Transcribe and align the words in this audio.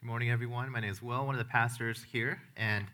Good 0.00 0.06
morning, 0.06 0.30
everyone. 0.30 0.70
My 0.70 0.78
name 0.78 0.92
is 0.92 1.02
Will, 1.02 1.26
one 1.26 1.34
of 1.34 1.40
the 1.40 1.44
pastors 1.44 2.06
here, 2.12 2.40
and 2.56 2.86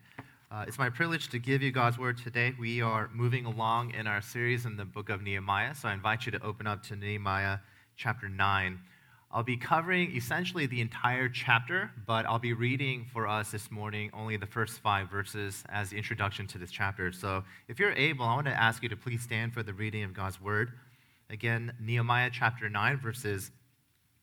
uh, 0.49 0.65
it's 0.67 0.79
my 0.79 0.89
privilege 0.89 1.29
to 1.29 1.37
give 1.37 1.61
you 1.61 1.71
God's 1.71 1.99
word 1.99 2.17
today. 2.17 2.55
We 2.59 2.81
are 2.81 3.11
moving 3.13 3.45
along 3.45 3.93
in 3.93 4.07
our 4.07 4.23
series 4.23 4.65
in 4.65 4.75
the 4.75 4.85
book 4.85 5.09
of 5.09 5.21
Nehemiah, 5.21 5.75
so 5.75 5.87
I 5.87 5.93
invite 5.93 6.25
you 6.25 6.31
to 6.31 6.43
open 6.43 6.65
up 6.65 6.81
to 6.87 6.95
Nehemiah 6.95 7.59
chapter 7.95 8.27
9. 8.27 8.79
I'll 9.31 9.43
be 9.43 9.55
covering 9.55 10.15
essentially 10.15 10.65
the 10.65 10.81
entire 10.81 11.29
chapter, 11.29 11.91
but 12.07 12.25
I'll 12.25 12.39
be 12.39 12.53
reading 12.53 13.05
for 13.13 13.27
us 13.27 13.51
this 13.51 13.69
morning 13.69 14.09
only 14.11 14.35
the 14.35 14.47
first 14.47 14.79
five 14.79 15.07
verses 15.07 15.63
as 15.69 15.91
the 15.91 15.97
introduction 15.97 16.47
to 16.47 16.57
this 16.57 16.71
chapter. 16.71 17.11
So 17.11 17.43
if 17.67 17.77
you're 17.77 17.93
able, 17.93 18.25
I 18.25 18.33
want 18.33 18.47
to 18.47 18.59
ask 18.59 18.81
you 18.81 18.89
to 18.89 18.97
please 18.97 19.21
stand 19.21 19.53
for 19.53 19.61
the 19.61 19.73
reading 19.73 20.01
of 20.01 20.15
God's 20.15 20.41
word. 20.41 20.71
Again, 21.29 21.71
Nehemiah 21.79 22.31
chapter 22.33 22.67
9, 22.67 22.97
verses 22.97 23.51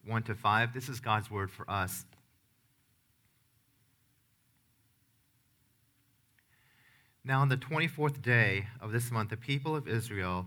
1 0.05 0.23
to 0.23 0.35
5. 0.35 0.73
This 0.73 0.89
is 0.89 0.99
God's 0.99 1.31
word 1.31 1.49
for 1.49 1.69
us. 1.71 2.03
Now, 7.25 7.39
on 7.39 7.47
the 7.47 7.55
24th 7.55 8.21
day 8.21 8.67
of 8.81 8.91
this 8.91 9.09
month, 9.09 9.29
the 9.29 9.37
people 9.37 9.77
of 9.77 9.87
Israel 9.87 10.45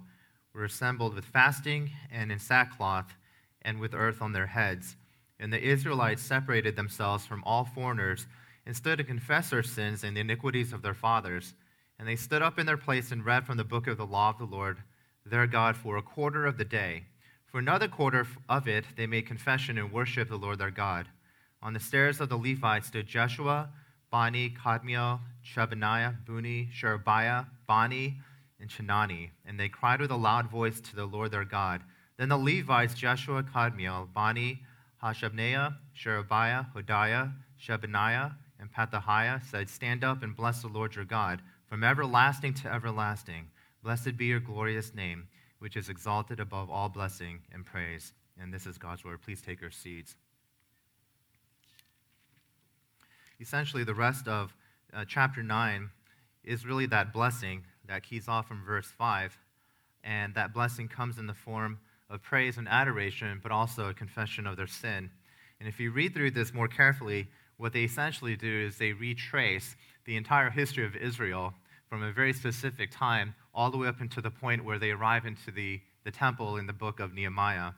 were 0.54 0.64
assembled 0.64 1.14
with 1.14 1.24
fasting 1.24 1.90
and 2.12 2.30
in 2.30 2.38
sackcloth 2.38 3.14
and 3.62 3.80
with 3.80 3.94
earth 3.94 4.20
on 4.20 4.32
their 4.32 4.48
heads. 4.48 4.96
And 5.40 5.50
the 5.50 5.62
Israelites 5.62 6.20
separated 6.20 6.76
themselves 6.76 7.24
from 7.24 7.42
all 7.44 7.64
foreigners 7.64 8.26
and 8.66 8.76
stood 8.76 8.98
to 8.98 9.04
confess 9.04 9.48
their 9.48 9.62
sins 9.62 10.04
and 10.04 10.14
the 10.14 10.20
iniquities 10.20 10.74
of 10.74 10.82
their 10.82 10.92
fathers. 10.92 11.54
And 11.98 12.06
they 12.06 12.16
stood 12.16 12.42
up 12.42 12.58
in 12.58 12.66
their 12.66 12.76
place 12.76 13.10
and 13.10 13.24
read 13.24 13.46
from 13.46 13.56
the 13.56 13.64
book 13.64 13.86
of 13.86 13.96
the 13.96 14.04
law 14.04 14.28
of 14.28 14.38
the 14.38 14.44
Lord 14.44 14.82
their 15.24 15.46
God 15.46 15.78
for 15.78 15.96
a 15.96 16.02
quarter 16.02 16.44
of 16.44 16.58
the 16.58 16.64
day. 16.66 17.04
For 17.46 17.58
another 17.58 17.88
quarter 17.88 18.26
of 18.50 18.68
it, 18.68 18.84
they 18.96 19.06
made 19.06 19.26
confession 19.26 19.78
and 19.78 19.90
worshiped 19.90 20.30
the 20.30 20.36
Lord 20.36 20.58
their 20.58 20.70
God. 20.70 21.08
On 21.62 21.72
the 21.72 21.80
stairs 21.80 22.20
of 22.20 22.28
the 22.28 22.36
Levites 22.36 22.88
stood 22.88 23.06
Jeshua, 23.06 23.70
Bani, 24.16 24.48
Kadmiel, 24.48 25.20
Shebaniah, 25.44 26.24
Bunni, 26.24 26.70
Sherebiah, 26.72 27.44
Bani, 27.66 28.16
and 28.58 28.70
Chenani. 28.70 29.28
And 29.44 29.60
they 29.60 29.68
cried 29.68 30.00
with 30.00 30.10
a 30.10 30.16
loud 30.16 30.50
voice 30.50 30.80
to 30.80 30.96
the 30.96 31.04
Lord 31.04 31.32
their 31.32 31.44
God. 31.44 31.82
Then 32.16 32.30
the 32.30 32.38
Levites, 32.38 32.94
Jeshua, 32.94 33.42
Kadmiel, 33.42 34.08
Bani, 34.14 34.62
Hashabneiah, 35.02 35.76
Sherebiah, 35.92 36.64
Hodiah, 36.74 37.34
Shebaniah, 37.62 38.32
and 38.58 38.72
Pethahiah 38.72 39.44
said, 39.44 39.68
Stand 39.68 40.02
up 40.02 40.22
and 40.22 40.34
bless 40.34 40.62
the 40.62 40.68
Lord 40.68 40.94
your 40.94 41.04
God, 41.04 41.42
from 41.66 41.84
everlasting 41.84 42.54
to 42.54 42.72
everlasting. 42.72 43.50
Blessed 43.82 44.16
be 44.16 44.24
your 44.24 44.40
glorious 44.40 44.94
name, 44.94 45.28
which 45.58 45.76
is 45.76 45.90
exalted 45.90 46.40
above 46.40 46.70
all 46.70 46.88
blessing 46.88 47.40
and 47.52 47.66
praise. 47.66 48.14
And 48.40 48.50
this 48.50 48.64
is 48.64 48.78
God's 48.78 49.04
word. 49.04 49.20
Please 49.20 49.42
take 49.42 49.60
your 49.60 49.70
seats. 49.70 50.16
Essentially, 53.40 53.84
the 53.84 53.94
rest 53.94 54.28
of 54.28 54.54
uh, 54.94 55.04
chapter 55.06 55.42
9 55.42 55.90
is 56.44 56.64
really 56.64 56.86
that 56.86 57.12
blessing 57.12 57.64
that 57.86 58.02
keys 58.02 58.28
off 58.28 58.48
from 58.48 58.64
verse 58.64 58.86
5. 58.86 59.38
And 60.04 60.34
that 60.34 60.54
blessing 60.54 60.88
comes 60.88 61.18
in 61.18 61.26
the 61.26 61.34
form 61.34 61.78
of 62.08 62.22
praise 62.22 62.56
and 62.56 62.68
adoration, 62.68 63.40
but 63.42 63.52
also 63.52 63.88
a 63.88 63.94
confession 63.94 64.46
of 64.46 64.56
their 64.56 64.66
sin. 64.66 65.10
And 65.58 65.68
if 65.68 65.80
you 65.80 65.90
read 65.90 66.14
through 66.14 66.30
this 66.32 66.54
more 66.54 66.68
carefully, 66.68 67.28
what 67.56 67.72
they 67.72 67.84
essentially 67.84 68.36
do 68.36 68.66
is 68.66 68.78
they 68.78 68.92
retrace 68.92 69.76
the 70.04 70.16
entire 70.16 70.50
history 70.50 70.84
of 70.84 70.94
Israel 70.94 71.54
from 71.88 72.02
a 72.02 72.12
very 72.12 72.32
specific 72.32 72.90
time 72.90 73.34
all 73.54 73.70
the 73.70 73.78
way 73.78 73.88
up 73.88 74.00
into 74.00 74.20
the 74.20 74.30
point 74.30 74.64
where 74.64 74.78
they 74.78 74.90
arrive 74.90 75.24
into 75.24 75.50
the, 75.50 75.80
the 76.04 76.10
temple 76.10 76.56
in 76.56 76.66
the 76.66 76.72
book 76.72 77.00
of 77.00 77.14
Nehemiah. 77.14 77.72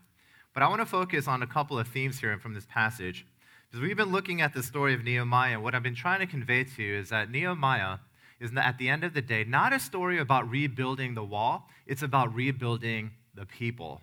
But 0.52 0.62
I 0.62 0.68
want 0.68 0.80
to 0.80 0.86
focus 0.86 1.28
on 1.28 1.42
a 1.42 1.46
couple 1.46 1.78
of 1.78 1.88
themes 1.88 2.18
here 2.18 2.36
from 2.38 2.54
this 2.54 2.66
passage. 2.66 3.26
Because 3.70 3.82
we've 3.86 3.98
been 3.98 4.12
looking 4.12 4.40
at 4.40 4.54
the 4.54 4.62
story 4.62 4.94
of 4.94 5.04
Nehemiah, 5.04 5.60
what 5.60 5.74
I've 5.74 5.82
been 5.82 5.94
trying 5.94 6.20
to 6.20 6.26
convey 6.26 6.64
to 6.64 6.82
you 6.82 6.94
is 6.94 7.10
that 7.10 7.30
Nehemiah 7.30 7.98
is, 8.40 8.50
at 8.56 8.78
the 8.78 8.88
end 8.88 9.04
of 9.04 9.12
the 9.12 9.20
day, 9.20 9.44
not 9.44 9.74
a 9.74 9.78
story 9.78 10.18
about 10.20 10.48
rebuilding 10.48 11.14
the 11.14 11.22
wall, 11.22 11.68
it's 11.86 12.02
about 12.02 12.34
rebuilding 12.34 13.10
the 13.34 13.44
people. 13.44 14.00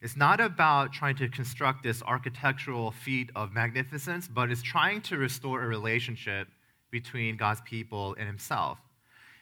It's 0.00 0.16
not 0.16 0.40
about 0.40 0.92
trying 0.92 1.16
to 1.16 1.28
construct 1.28 1.82
this 1.82 2.04
architectural 2.04 2.92
feat 2.92 3.30
of 3.34 3.52
magnificence, 3.52 4.28
but 4.28 4.52
it's 4.52 4.62
trying 4.62 5.00
to 5.02 5.16
restore 5.16 5.64
a 5.64 5.66
relationship 5.66 6.46
between 6.92 7.36
God's 7.36 7.62
people 7.62 8.14
and 8.16 8.28
Himself. 8.28 8.78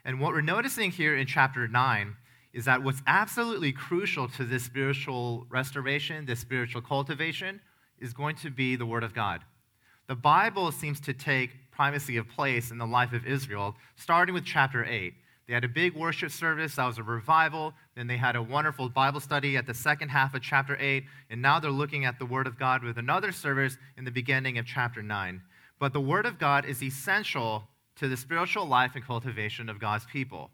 And 0.07 0.19
what 0.19 0.33
we're 0.33 0.41
noticing 0.41 0.91
here 0.91 1.15
in 1.15 1.27
chapter 1.27 1.69
9 1.69 2.17
is 2.55 2.65
that 2.65 2.83
what's 2.83 3.03
absolutely 3.07 3.73
crucial 3.73 4.29
to 4.29 4.45
this 4.45 4.63
spiritual 4.63 5.47
restoration, 5.51 6.25
this 6.25 6.41
spiritual 6.41 6.81
cultivation, 6.81 7.61
is 7.99 8.13
going 8.13 8.37
to 8.37 8.51
be 8.51 8.77
the 8.77 8.87
Word 8.87 9.05
of 9.05 9.15
God. 9.15 9.45
The 10.13 10.17
Bible 10.17 10.71
seems 10.73 11.01
to 11.01 11.15
take 11.15 11.71
primacy 11.71 12.19
of 12.19 12.29
place 12.29 12.71
in 12.71 12.77
the 12.77 12.87
life 12.87 13.15
of 13.15 13.27
Israel, 13.27 13.75
starting 13.97 14.35
with 14.35 14.45
chapter 14.45 14.85
8. 14.85 15.15
They 15.49 15.55
had 15.55 15.65
a 15.65 15.69
big 15.69 15.97
worship 15.97 16.31
service, 16.31 16.75
that 16.75 16.85
was 16.85 16.99
a 16.99 17.03
revival. 17.03 17.73
Then 17.97 18.09
they 18.09 18.19
had 18.19 18.37
a 18.37 18.43
wonderful 18.43 18.91
Bible 18.91 19.21
study 19.21 19.57
at 19.57 19.67
the 19.67 19.73
second 19.73 20.11
half 20.11 20.35
of 20.35 20.43
chapter 20.43 20.77
8. 20.79 21.05
And 21.31 21.41
now 21.41 21.59
they're 21.59 21.71
looking 21.71 22.05
at 22.05 22.19
the 22.19 22.27
Word 22.27 22.47
of 22.47 22.59
God 22.59 22.85
with 22.85 22.99
another 22.99 23.33
service 23.33 23.79
in 23.97 24.05
the 24.05 24.11
beginning 24.11 24.59
of 24.59 24.67
chapter 24.67 25.03
9. 25.03 25.41
But 25.79 25.95
the 25.95 26.01
Word 26.03 26.27
of 26.27 26.39
God 26.39 26.67
is 26.67 26.83
essential 26.83 27.65
to 27.97 28.07
the 28.07 28.19
spiritual 28.19 28.67
life 28.67 28.95
and 28.95 29.03
cultivation 29.03 29.71
of 29.71 29.81
God's 29.81 30.05
people. 30.05 30.51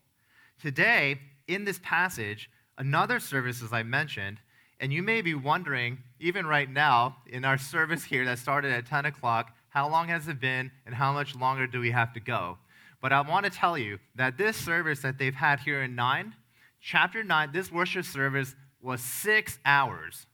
Today, 0.62 1.18
in 1.48 1.64
this 1.64 1.80
passage, 1.82 2.48
another 2.78 3.18
service, 3.18 3.60
as 3.60 3.72
I 3.72 3.82
mentioned, 3.82 4.38
and 4.80 4.92
you 4.92 5.02
may 5.02 5.22
be 5.22 5.34
wondering, 5.34 5.98
even 6.20 6.46
right 6.46 6.70
now, 6.70 7.16
in 7.26 7.44
our 7.44 7.58
service 7.58 8.04
here 8.04 8.24
that 8.24 8.38
started 8.38 8.72
at 8.72 8.86
10 8.86 9.06
o'clock, 9.06 9.54
how 9.70 9.88
long 9.88 10.08
has 10.08 10.28
it 10.28 10.40
been 10.40 10.70
and 10.86 10.94
how 10.94 11.12
much 11.12 11.34
longer 11.34 11.66
do 11.66 11.80
we 11.80 11.90
have 11.90 12.12
to 12.14 12.20
go? 12.20 12.58
But 13.00 13.12
I 13.12 13.20
want 13.20 13.44
to 13.44 13.50
tell 13.50 13.76
you 13.76 13.98
that 14.14 14.38
this 14.38 14.56
service 14.56 15.00
that 15.00 15.18
they've 15.18 15.34
had 15.34 15.60
here 15.60 15.82
in 15.82 15.94
9, 15.94 16.34
chapter 16.80 17.22
9, 17.22 17.50
this 17.52 17.70
worship 17.72 18.04
service 18.04 18.54
was 18.80 19.00
six 19.00 19.58
hours. 19.64 20.26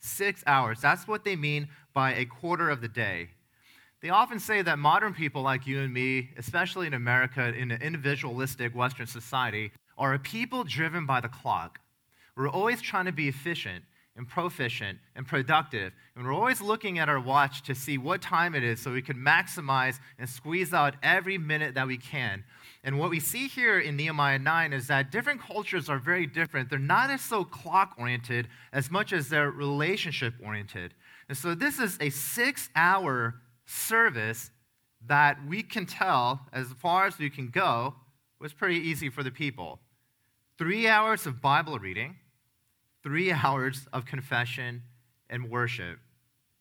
Six 0.00 0.42
hours. 0.46 0.80
That's 0.80 1.08
what 1.08 1.24
they 1.24 1.36
mean 1.36 1.68
by 1.92 2.14
a 2.14 2.24
quarter 2.24 2.70
of 2.70 2.80
the 2.80 2.88
day. 2.88 3.30
They 4.00 4.10
often 4.10 4.38
say 4.38 4.62
that 4.62 4.78
modern 4.78 5.12
people 5.12 5.42
like 5.42 5.66
you 5.66 5.80
and 5.80 5.92
me, 5.92 6.30
especially 6.36 6.86
in 6.86 6.94
America, 6.94 7.52
in 7.52 7.72
an 7.72 7.82
individualistic 7.82 8.74
Western 8.74 9.08
society, 9.08 9.72
are 9.96 10.14
a 10.14 10.18
people 10.20 10.62
driven 10.62 11.04
by 11.04 11.20
the 11.20 11.28
clock. 11.28 11.80
We're 12.38 12.48
always 12.48 12.80
trying 12.80 13.06
to 13.06 13.12
be 13.12 13.26
efficient 13.26 13.84
and 14.14 14.28
proficient 14.28 14.98
and 15.16 15.26
productive. 15.26 15.92
And 16.14 16.24
we're 16.24 16.32
always 16.32 16.60
looking 16.60 17.00
at 17.00 17.08
our 17.08 17.18
watch 17.18 17.62
to 17.64 17.74
see 17.74 17.98
what 17.98 18.22
time 18.22 18.54
it 18.54 18.62
is 18.62 18.80
so 18.80 18.92
we 18.92 19.02
can 19.02 19.16
maximize 19.16 19.98
and 20.20 20.28
squeeze 20.28 20.72
out 20.72 20.94
every 21.02 21.36
minute 21.36 21.74
that 21.74 21.88
we 21.88 21.96
can. 21.96 22.44
And 22.84 23.00
what 23.00 23.10
we 23.10 23.18
see 23.18 23.48
here 23.48 23.80
in 23.80 23.96
Nehemiah 23.96 24.38
9 24.38 24.72
is 24.72 24.86
that 24.86 25.10
different 25.10 25.40
cultures 25.40 25.88
are 25.88 25.98
very 25.98 26.26
different. 26.26 26.70
They're 26.70 26.78
not 26.78 27.10
as 27.10 27.22
so 27.22 27.42
clock 27.42 27.96
oriented 27.98 28.46
as 28.72 28.88
much 28.88 29.12
as 29.12 29.28
they're 29.28 29.50
relationship 29.50 30.34
oriented. 30.44 30.94
And 31.28 31.36
so 31.36 31.56
this 31.56 31.80
is 31.80 31.98
a 32.00 32.10
six 32.10 32.70
hour 32.76 33.34
service 33.66 34.52
that 35.08 35.38
we 35.48 35.64
can 35.64 35.86
tell, 35.86 36.46
as 36.52 36.68
far 36.68 37.06
as 37.06 37.18
we 37.18 37.30
can 37.30 37.48
go, 37.48 37.96
was 38.40 38.52
pretty 38.52 38.76
easy 38.76 39.10
for 39.10 39.24
the 39.24 39.32
people. 39.32 39.80
Three 40.56 40.86
hours 40.86 41.26
of 41.26 41.40
Bible 41.42 41.80
reading 41.80 42.14
three 43.02 43.32
hours 43.32 43.86
of 43.92 44.06
confession 44.06 44.82
and 45.30 45.50
worship. 45.50 45.98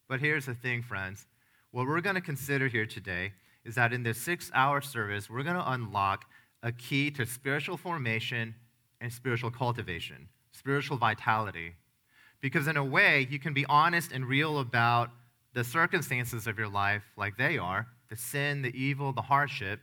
But 0.07 0.19
here's 0.19 0.45
the 0.45 0.53
thing, 0.53 0.81
friends. 0.81 1.25
What 1.71 1.87
we're 1.87 2.01
going 2.01 2.15
to 2.15 2.21
consider 2.21 2.67
here 2.67 2.85
today 2.85 3.33
is 3.65 3.75
that 3.75 3.93
in 3.93 4.03
this 4.03 4.17
six 4.17 4.49
hour 4.53 4.81
service, 4.81 5.29
we're 5.29 5.43
going 5.43 5.55
to 5.55 5.71
unlock 5.71 6.25
a 6.63 6.71
key 6.71 7.11
to 7.11 7.25
spiritual 7.25 7.77
formation 7.77 8.55
and 9.01 9.11
spiritual 9.11 9.51
cultivation, 9.51 10.27
spiritual 10.51 10.97
vitality. 10.97 11.73
Because 12.41 12.67
in 12.67 12.77
a 12.77 12.83
way, 12.83 13.27
you 13.29 13.39
can 13.39 13.53
be 13.53 13.65
honest 13.67 14.11
and 14.11 14.25
real 14.25 14.59
about 14.59 15.09
the 15.53 15.63
circumstances 15.63 16.47
of 16.47 16.57
your 16.57 16.67
life, 16.67 17.03
like 17.17 17.37
they 17.37 17.57
are 17.57 17.87
the 18.09 18.15
sin, 18.15 18.61
the 18.61 18.73
evil, 18.79 19.11
the 19.11 19.21
hardship, 19.21 19.81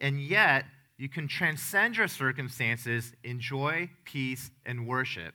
and 0.00 0.20
yet 0.20 0.64
you 0.98 1.08
can 1.08 1.26
transcend 1.26 1.96
your 1.96 2.06
circumstances 2.06 3.12
in 3.24 3.40
joy, 3.40 3.90
peace, 4.04 4.50
and 4.64 4.86
worship. 4.86 5.34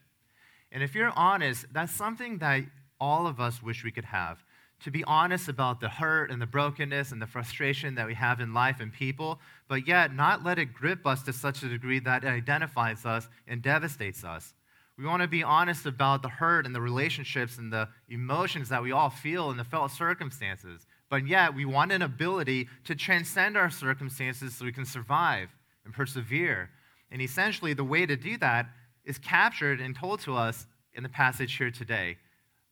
And 0.72 0.82
if 0.82 0.96
you're 0.96 1.14
honest, 1.16 1.66
that's 1.72 1.94
something 1.94 2.38
that 2.40 2.64
all 3.00 3.28
of 3.28 3.40
us 3.40 3.62
wish 3.62 3.84
we 3.84 3.92
could 3.92 4.06
have. 4.06 4.44
To 4.84 4.92
be 4.92 5.04
honest 5.04 5.48
about 5.48 5.80
the 5.80 5.90
hurt 5.90 6.32
and 6.32 6.42
the 6.42 6.48
brokenness 6.48 7.12
and 7.12 7.22
the 7.22 7.28
frustration 7.28 7.96
that 7.96 8.08
we 8.08 8.16
have 8.16 8.40
in 8.40 8.54
life 8.54 8.80
and 8.80 8.92
people, 8.92 9.40
but 9.68 9.88
yet 9.88 10.16
not 10.16 10.44
let 10.44 10.58
it 10.58 10.74
grip 10.74 11.06
us 11.06 11.22
to 11.24 11.34
such 11.34 11.62
a 11.62 11.70
degree 11.70 12.00
that 12.00 12.24
it 12.24 12.28
identifies 12.28 13.06
us 13.06 13.28
and 13.48 13.62
devastates 13.62 14.24
us. 14.24 14.54
We 14.98 15.06
want 15.06 15.22
to 15.22 15.28
be 15.28 15.44
honest 15.44 15.86
about 15.86 16.22
the 16.22 16.30
hurt 16.30 16.66
and 16.66 16.76
the 16.76 16.82
relationships 16.82 17.58
and 17.58 17.72
the 17.72 17.90
emotions 18.10 18.70
that 18.70 18.84
we 18.84 18.92
all 18.92 19.10
feel 19.10 19.52
in 19.52 19.58
the 19.58 19.64
felt 19.64 19.92
circumstances. 19.92 20.86
But 21.10 21.28
yet, 21.28 21.54
we 21.54 21.66
want 21.66 21.92
an 21.92 22.02
ability 22.02 22.70
to 22.86 22.96
transcend 22.96 23.58
our 23.58 23.70
circumstances 23.70 24.56
so 24.56 24.66
we 24.66 24.72
can 24.72 24.86
survive 24.86 25.50
and 25.86 25.94
persevere. 25.94 26.70
And 27.12 27.22
essentially, 27.22 27.74
the 27.74 27.84
way 27.84 28.06
to 28.06 28.16
do 28.16 28.38
that 28.38 28.68
is 29.06 29.18
captured 29.18 29.80
and 29.80 29.96
told 29.96 30.20
to 30.22 30.36
us 30.36 30.68
in 30.94 31.04
the 31.04 31.10
passage 31.10 31.56
here 31.56 31.72
today. 31.72 32.18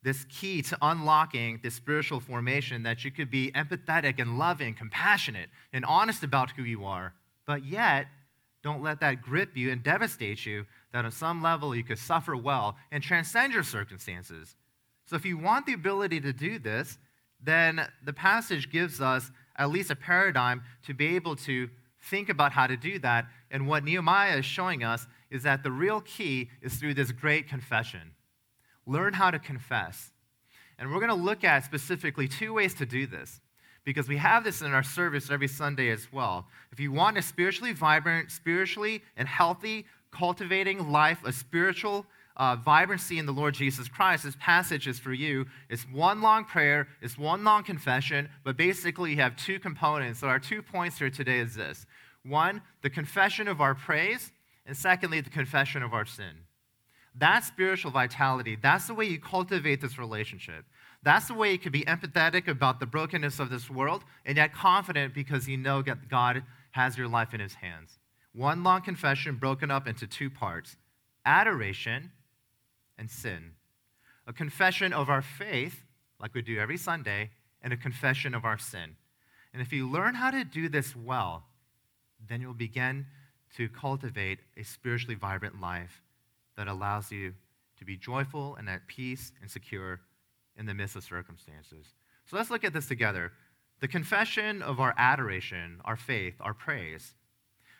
this 0.02 0.24
key 0.30 0.62
to 0.62 0.78
unlocking 0.80 1.60
this 1.62 1.74
spiritual 1.74 2.20
formation 2.20 2.84
that 2.84 3.04
you 3.04 3.10
could 3.10 3.30
be 3.30 3.52
empathetic 3.52 4.18
and 4.18 4.38
loving, 4.38 4.72
compassionate, 4.72 5.50
and 5.74 5.84
honest 5.84 6.22
about 6.22 6.50
who 6.52 6.62
you 6.62 6.86
are, 6.86 7.12
but 7.44 7.66
yet 7.66 8.06
don't 8.62 8.82
let 8.82 9.00
that 9.00 9.22
grip 9.22 9.56
you 9.56 9.70
and 9.70 9.82
devastate 9.82 10.44
you, 10.46 10.66
that 10.92 11.04
on 11.04 11.10
some 11.10 11.42
level 11.42 11.74
you 11.74 11.84
could 11.84 11.98
suffer 11.98 12.36
well 12.36 12.76
and 12.90 13.02
transcend 13.02 13.52
your 13.52 13.62
circumstances. 13.62 14.56
So, 15.06 15.16
if 15.16 15.24
you 15.24 15.38
want 15.38 15.66
the 15.66 15.72
ability 15.72 16.20
to 16.20 16.32
do 16.32 16.58
this, 16.58 16.98
then 17.42 17.86
the 18.04 18.12
passage 18.12 18.70
gives 18.70 19.00
us 19.00 19.30
at 19.56 19.70
least 19.70 19.90
a 19.90 19.96
paradigm 19.96 20.62
to 20.84 20.94
be 20.94 21.16
able 21.16 21.36
to 21.36 21.68
think 22.02 22.28
about 22.28 22.52
how 22.52 22.66
to 22.66 22.76
do 22.76 22.98
that. 23.00 23.26
And 23.50 23.66
what 23.66 23.84
Nehemiah 23.84 24.38
is 24.38 24.44
showing 24.44 24.84
us 24.84 25.06
is 25.30 25.42
that 25.44 25.62
the 25.62 25.70
real 25.70 26.00
key 26.00 26.50
is 26.60 26.74
through 26.74 26.94
this 26.94 27.12
great 27.12 27.48
confession. 27.48 28.12
Learn 28.86 29.12
how 29.12 29.30
to 29.30 29.38
confess. 29.38 30.10
And 30.78 30.90
we're 30.90 30.98
going 30.98 31.08
to 31.08 31.14
look 31.14 31.44
at 31.44 31.64
specifically 31.64 32.26
two 32.26 32.54
ways 32.54 32.74
to 32.74 32.86
do 32.86 33.06
this 33.06 33.40
because 33.84 34.08
we 34.08 34.16
have 34.16 34.44
this 34.44 34.62
in 34.62 34.72
our 34.72 34.82
service 34.82 35.30
every 35.30 35.48
Sunday 35.48 35.90
as 35.90 36.12
well. 36.12 36.46
If 36.72 36.80
you 36.80 36.92
want 36.92 37.18
a 37.18 37.22
spiritually 37.22 37.72
vibrant, 37.72 38.30
spiritually 38.30 39.02
and 39.16 39.28
healthy, 39.28 39.86
cultivating 40.10 40.90
life, 40.90 41.18
a 41.24 41.32
spiritual 41.32 42.06
uh, 42.36 42.56
vibrancy 42.56 43.18
in 43.18 43.26
the 43.26 43.32
Lord 43.32 43.54
Jesus 43.54 43.88
Christ, 43.88 44.24
this 44.24 44.36
passage 44.40 44.86
is 44.86 44.98
for 44.98 45.12
you. 45.12 45.46
It's 45.68 45.82
one 45.82 46.22
long 46.22 46.44
prayer, 46.44 46.88
it's 47.02 47.18
one 47.18 47.44
long 47.44 47.62
confession, 47.62 48.28
but 48.44 48.56
basically 48.56 49.10
you 49.10 49.16
have 49.16 49.36
two 49.36 49.58
components. 49.58 50.20
So 50.20 50.28
our 50.28 50.38
two 50.38 50.62
points 50.62 50.98
here 50.98 51.10
today 51.10 51.38
is 51.38 51.54
this 51.54 51.86
one, 52.24 52.62
the 52.82 52.90
confession 52.90 53.48
of 53.48 53.60
our 53.60 53.74
praise, 53.74 54.30
and 54.66 54.76
secondly, 54.76 55.20
the 55.20 55.30
confession 55.30 55.82
of 55.82 55.92
our 55.92 56.04
sin. 56.04 56.44
That's 57.14 57.46
spiritual 57.46 57.90
vitality. 57.90 58.56
That's 58.60 58.86
the 58.86 58.94
way 58.94 59.06
you 59.06 59.18
cultivate 59.18 59.80
this 59.80 59.98
relationship. 59.98 60.64
That's 61.02 61.28
the 61.28 61.34
way 61.34 61.52
you 61.52 61.58
can 61.58 61.72
be 61.72 61.82
empathetic 61.82 62.46
about 62.46 62.78
the 62.78 62.86
brokenness 62.86 63.40
of 63.40 63.50
this 63.50 63.70
world 63.70 64.04
and 64.24 64.36
yet 64.36 64.52
confident 64.52 65.14
because 65.14 65.48
you 65.48 65.56
know 65.56 65.82
that 65.82 66.08
God 66.08 66.44
has 66.72 66.96
your 66.96 67.08
life 67.08 67.34
in 67.34 67.40
his 67.40 67.54
hands. 67.54 67.98
One 68.32 68.62
long 68.62 68.82
confession 68.82 69.36
broken 69.36 69.70
up 69.70 69.88
into 69.88 70.06
two 70.06 70.30
parts 70.30 70.76
adoration 71.26 72.12
and 72.98 73.10
sin. 73.10 73.52
A 74.26 74.32
confession 74.32 74.92
of 74.92 75.08
our 75.10 75.22
faith, 75.22 75.82
like 76.20 76.34
we 76.34 76.42
do 76.42 76.58
every 76.58 76.76
Sunday, 76.76 77.30
and 77.62 77.72
a 77.72 77.76
confession 77.76 78.34
of 78.34 78.44
our 78.44 78.58
sin. 78.58 78.96
And 79.52 79.60
if 79.60 79.72
you 79.72 79.90
learn 79.90 80.14
how 80.14 80.30
to 80.30 80.44
do 80.44 80.68
this 80.68 80.94
well, 80.94 81.44
then 82.28 82.40
you'll 82.40 82.54
begin 82.54 83.06
to 83.56 83.68
cultivate 83.68 84.40
a 84.56 84.62
spiritually 84.62 85.14
vibrant 85.14 85.60
life 85.60 86.02
that 86.56 86.68
allows 86.68 87.10
you 87.10 87.34
to 87.78 87.84
be 87.84 87.96
joyful 87.96 88.56
and 88.56 88.68
at 88.68 88.86
peace 88.86 89.32
and 89.40 89.50
secure 89.50 90.00
in 90.56 90.66
the 90.66 90.74
midst 90.74 90.96
of 90.96 91.02
circumstances. 91.02 91.94
So 92.26 92.36
let's 92.36 92.50
look 92.50 92.64
at 92.64 92.72
this 92.72 92.86
together. 92.86 93.32
The 93.80 93.88
confession 93.88 94.62
of 94.62 94.78
our 94.78 94.94
adoration, 94.98 95.80
our 95.84 95.96
faith, 95.96 96.34
our 96.40 96.54
praise. 96.54 97.14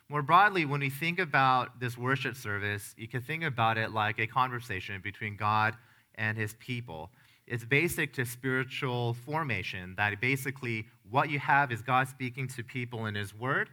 More 0.09 0.23
broadly, 0.23 0.65
when 0.65 0.81
we 0.81 0.91
think 0.91 1.19
about 1.19 1.79
this 1.79 1.97
worship 1.97 2.37
service, 2.37 2.95
you 2.97 3.07
can 3.07 3.21
think 3.21 3.45
about 3.45 3.79
it 3.79 3.93
like 3.93 4.19
a 4.19 4.27
conversation 4.27 5.01
between 5.05 5.37
God 5.37 5.77
and 6.17 6.37
his 6.37 6.55
people. 6.55 7.11
It's 7.47 7.65
basic 7.65 8.13
to 8.15 8.25
spiritual 8.25 9.15
formation 9.15 9.95
that 9.97 10.21
basically 10.21 10.87
what 11.09 11.31
you 11.31 11.39
have 11.39 11.71
is 11.71 11.83
God 11.83 12.09
speaking 12.09 12.49
to 12.49 12.65
people 12.65 13.07
in 13.07 13.15
his 13.15 13.35
word, 13.35 13.69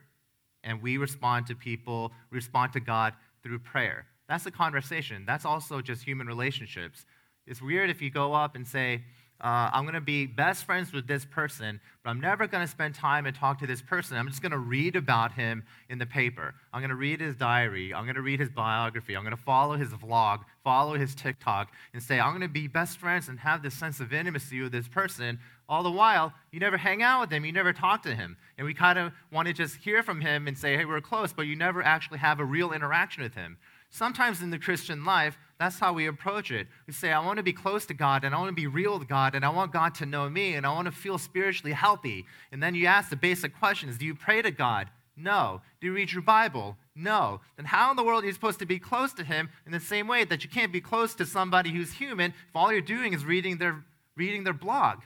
and 0.64 0.82
we 0.82 0.98
respond 0.98 1.48
to 1.48 1.56
people, 1.56 2.12
respond 2.32 2.74
to 2.74 2.80
God 2.80 3.14
through 3.44 3.60
prayer. 3.60 4.06
That's 4.28 4.46
a 4.46 4.52
conversation. 4.52 5.24
That's 5.26 5.46
also 5.46 5.82
just 5.82 6.04
human 6.04 6.28
relationships. 6.28 7.06
It's 7.46 7.62
weird 7.62 7.90
if 7.90 8.02
you 8.02 8.10
go 8.10 8.34
up 8.34 8.56
and 8.56 8.68
say, 8.68 9.04
uh, 9.40 9.70
I'm 9.72 9.84
going 9.84 9.94
to 9.94 10.02
be 10.02 10.26
best 10.26 10.66
friends 10.66 10.92
with 10.92 11.06
this 11.06 11.24
person, 11.24 11.80
but 12.04 12.10
I'm 12.10 12.20
never 12.20 12.48
going 12.48 12.66
to 12.66 12.72
spend 12.72 12.96
time 12.96 13.28
and 13.28 13.36
talk 13.36 13.60
to 13.60 13.68
this 13.68 13.84
person. 13.84 14.18
I'm 14.18 14.28
just 14.28 14.42
going 14.42 14.52
to 14.52 14.58
read 14.58 14.96
about 14.96 15.34
him 15.34 15.64
in 15.90 16.00
the 16.00 16.08
paper. 16.08 16.56
I'm 16.74 16.82
going 16.82 16.90
to 16.90 16.96
read 16.96 17.22
his 17.22 17.36
diary. 17.36 17.94
I'm 17.94 18.06
going 18.06 18.16
to 18.16 18.24
read 18.24 18.40
his 18.40 18.50
biography. 18.50 19.16
I'm 19.16 19.24
going 19.24 19.36
to 19.36 19.42
follow 19.42 19.76
his 19.76 19.90
vlog, 19.90 20.40
follow 20.64 20.96
his 20.96 21.14
TikTok, 21.14 21.72
and 21.94 22.02
say, 22.02 22.20
I'm 22.20 22.32
going 22.32 22.42
to 22.42 22.48
be 22.48 22.68
best 22.68 22.98
friends 22.98 23.30
and 23.30 23.40
have 23.40 23.62
this 23.62 23.76
sense 23.76 24.00
of 24.00 24.12
intimacy 24.12 24.60
with 24.62 24.72
this 24.72 24.88
person. 24.88 25.38
All 25.70 25.84
the 25.84 25.92
while, 25.92 26.34
you 26.52 26.60
never 26.60 26.78
hang 26.78 27.04
out 27.04 27.22
with 27.22 27.32
him, 27.32 27.46
you 27.46 27.52
never 27.52 27.74
talk 27.74 28.02
to 28.04 28.16
him. 28.16 28.38
And 28.58 28.66
we 28.66 28.74
kind 28.74 28.98
of 28.98 29.12
want 29.32 29.48
to 29.50 29.54
just 29.54 29.76
hear 29.76 30.02
from 30.02 30.20
him 30.20 30.48
and 30.48 30.58
say, 30.58 30.78
hey, 30.78 30.86
we're 30.86 31.00
close, 31.00 31.32
but 31.32 31.44
you 31.44 31.56
never 31.56 31.84
actually 31.84 32.18
have 32.20 32.40
a 32.40 32.46
real 32.46 32.72
interaction 32.72 33.22
with 33.22 33.36
him. 33.36 33.58
Sometimes 33.90 34.42
in 34.42 34.50
the 34.50 34.60
Christian 34.60 35.06
life, 35.06 35.38
that's 35.60 35.80
how 35.80 35.94
we 35.94 36.06
approach 36.06 36.52
it. 36.52 36.68
We 36.86 36.94
say, 36.94 37.12
I 37.12 37.26
want 37.26 37.38
to 37.38 37.44
be 37.44 37.54
close 37.54 37.86
to 37.88 37.94
God 37.94 38.24
and 38.24 38.36
I 38.36 38.38
want 38.38 38.50
to 38.50 38.62
be 38.62 38.68
real 38.68 39.00
with 39.00 39.08
God 39.08 39.34
and 39.34 39.44
I 39.44 39.50
want 39.50 39.74
God 39.74 39.96
to 39.96 40.06
know 40.06 40.30
me 40.30 40.54
and 40.54 40.66
I 40.66 40.74
want 40.74 40.86
to 40.86 40.92
feel 40.92 41.18
spiritually 41.18 41.74
healthy. 41.74 42.26
And 42.52 42.62
then 42.62 42.76
you 42.76 42.86
ask 42.86 43.10
the 43.10 43.16
basic 43.16 43.58
questions 43.58 43.98
Do 43.98 44.06
you 44.06 44.14
pray 44.14 44.42
to 44.42 44.52
God? 44.52 44.90
No. 45.16 45.62
Do 45.82 45.88
you 45.88 45.94
read 45.94 46.12
your 46.12 46.22
Bible? 46.22 46.78
No. 46.96 47.42
Then 47.56 47.66
how 47.66 47.90
in 47.90 47.98
the 47.98 48.04
world 48.04 48.24
are 48.24 48.28
you 48.28 48.34
supposed 48.34 48.60
to 48.60 48.68
be 48.68 48.78
close 48.78 49.14
to 49.14 49.24
Him 49.24 49.50
in 49.66 49.72
the 49.72 49.80
same 49.80 50.08
way 50.08 50.26
that 50.26 50.44
you 50.44 50.50
can't 50.50 50.72
be 50.72 50.80
close 50.80 51.16
to 51.16 51.26
somebody 51.26 51.72
who's 51.72 51.94
human 51.94 52.32
if 52.32 52.56
all 52.56 52.72
you're 52.72 52.82
doing 52.82 53.14
is 53.14 53.26
reading 53.26 53.58
their, 53.58 53.84
reading 54.16 54.44
their 54.44 54.54
blog? 54.54 55.00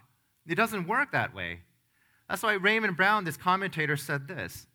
It 0.46 0.56
doesn't 0.56 0.88
work 0.88 1.14
that 1.14 1.34
way. 1.34 1.60
That's 2.28 2.44
why 2.44 2.54
Raymond 2.54 2.98
Brown, 2.98 3.24
this 3.24 3.38
commentator, 3.38 3.96
said 3.96 4.28
this 4.28 4.68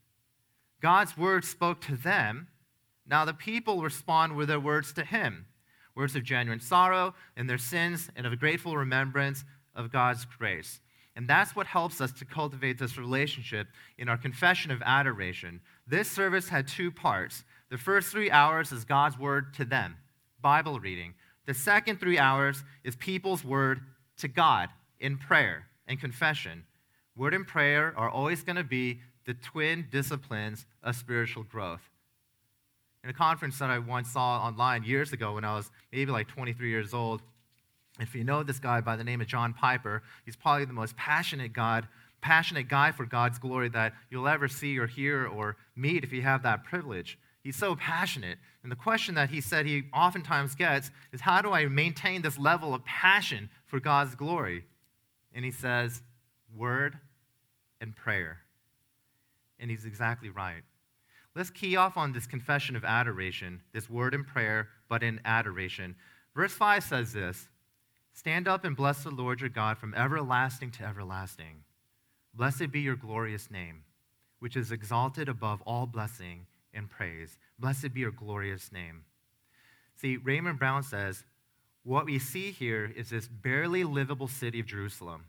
God's 0.81 1.19
word 1.19 1.45
spoke 1.45 1.83
to 1.83 1.97
them. 1.97 2.49
Now 3.07 3.27
the 3.27 3.35
people 3.35 3.83
respond 3.83 4.37
with 4.37 4.49
their 4.49 4.59
words 4.59 4.95
to 4.95 5.05
Him 5.05 5.46
words 5.97 6.15
of 6.15 6.23
genuine 6.23 6.61
sorrow 6.61 7.15
and 7.37 7.49
their 7.49 7.59
sins 7.59 8.11
and 8.15 8.27
of 8.27 8.33
a 8.33 8.37
grateful 8.37 8.77
remembrance 8.77 9.45
of 9.75 9.91
God's 9.91 10.25
grace. 10.25 10.81
And 11.17 11.27
that's 11.27 11.57
what 11.57 11.67
helps 11.67 12.01
us 12.03 12.13
to 12.13 12.27
cultivate 12.27 12.79
this 12.79 12.99
relationship 12.99 13.69
in 13.97 14.09
our 14.09 14.19
confession 14.19 14.71
of 14.71 14.83
adoration. 14.85 15.61
This 15.87 16.11
service 16.11 16.51
had 16.51 16.69
two 16.69 16.91
parts. 16.91 17.43
The 17.71 17.79
first 17.79 18.11
three 18.11 18.31
hours 18.31 18.71
is 18.71 18.85
God's 18.85 19.19
word 19.19 19.55
to 19.55 19.65
them, 19.65 19.97
Bible 20.43 20.79
reading. 20.79 21.15
The 21.47 21.55
second 21.55 22.01
three 22.01 22.19
hours 22.19 22.63
is 22.85 22.97
people's 22.97 23.43
word 23.43 23.81
to 24.19 24.29
God 24.29 24.69
in 25.01 25.17
prayer 25.17 25.67
and 25.87 25.99
confession. 25.99 26.65
Word 27.17 27.33
and 27.33 27.47
prayer 27.47 27.95
are 27.97 28.11
always 28.11 28.43
going 28.43 28.57
to 28.57 28.65
be 28.65 29.01
the 29.25 29.35
twin 29.35 29.87
disciplines 29.91 30.67
of 30.83 30.97
spiritual 30.97 31.45
growth 31.45 31.81
in 33.07 33.11
a 33.11 33.15
conference 33.15 33.61
that 33.61 33.71
I 33.71 33.79
once 33.79 34.11
saw 34.11 34.45
online 34.45 34.83
years 34.83 35.13
ago 35.13 35.35
when 35.35 35.45
I 35.45 35.55
was 35.55 35.71
maybe 35.93 36.11
like 36.11 36.27
23 36.27 36.69
years 36.69 36.93
old. 36.93 37.23
If 38.01 38.17
you 38.17 38.25
know 38.25 38.43
this 38.43 38.59
guy 38.59 38.81
by 38.81 38.97
the 38.97 39.05
name 39.05 39.21
of 39.21 39.29
John 39.29 39.55
Piper, 39.55 40.03
he's 40.25 40.35
probably 40.35 40.65
the 40.65 40.73
most 40.73 40.97
passionate 40.97 41.53
God, 41.53 41.87
passionate 42.21 42.69
guy 42.69 42.91
for 42.91 43.07
God's 43.07 43.39
glory 43.39 43.69
that 43.69 43.93
you'll 44.11 44.27
ever 44.27 44.49
see 44.49 44.77
or 44.77 44.89
hear 44.89 45.25
or 45.25 45.57
meet 45.77 46.03
if 46.03 46.13
you 46.13 46.23
have 46.23 46.43
that 46.43 46.65
privilege. 46.65 47.17
He's 47.45 47.55
so 47.55 47.77
passionate. 47.77 48.39
And 48.65 48.73
the 48.73 48.77
question 48.77 49.15
that 49.15 49.31
he 49.31 49.41
said 49.41 49.67
he 49.67 49.85
oftentimes 49.95 50.57
gets 50.57 50.91
is 51.13 51.21
how 51.21 51.41
do 51.43 51.53
I 51.53 51.67
maintain 51.67 52.23
this 52.23 52.37
level 52.37 52.75
of 52.75 52.85
passion 52.85 53.49
for 53.67 53.79
God's 53.79 54.17
glory? 54.17 54.65
And 55.33 55.45
he 55.45 55.53
says, 55.53 56.03
word 56.57 56.99
and 57.81 57.95
prayer. 57.95 58.39
And 59.61 59.71
he's 59.71 59.85
exactly 59.85 60.29
right. 60.29 60.65
Let's 61.37 61.51
key 61.51 61.77
off 61.77 61.99
on 61.99 62.15
this 62.15 62.27
confession 62.27 62.77
of 62.77 62.85
adoration, 62.87 63.61
this 63.75 63.91
word 63.91 64.15
in 64.15 64.25
prayer, 64.25 64.69
but 64.89 65.03
in 65.03 65.21
adoration. 65.27 65.95
Verse 66.35 66.53
5 66.53 66.83
says 66.83 67.13
this 67.13 67.49
Stand 68.15 68.49
up 68.49 68.65
and 68.65 68.75
bless 68.75 69.05
the 69.05 69.11
Lord 69.11 69.43
your 69.43 69.51
God 69.51 69.77
from 69.77 69.95
everlasting 69.95 70.71
to 70.73 70.85
everlasting. 70.85 71.65
Blessed 72.33 72.73
be 72.73 72.81
your 72.81 72.97
glorious 72.97 73.51
name, 73.51 73.83
which 74.39 74.57
is 74.57 74.73
exalted 74.73 75.29
above 75.29 75.61
all 75.67 75.85
blessing 75.85 76.47
and 76.73 76.89
praise. 76.89 77.37
Blessed 77.59 77.93
be 77.93 78.01
your 78.01 78.13
glorious 78.13 78.73
name. 78.73 79.05
See, 79.97 80.17
Raymond 80.17 80.59
Brown 80.59 80.83
says, 80.83 81.23
what 81.83 82.07
we 82.07 82.19
see 82.19 82.51
here 82.51 82.91
is 82.97 83.11
this 83.11 83.29
barely 83.29 83.85
livable 83.85 84.27
city 84.27 84.59
of 84.59 84.67
Jerusalem, 84.67 85.27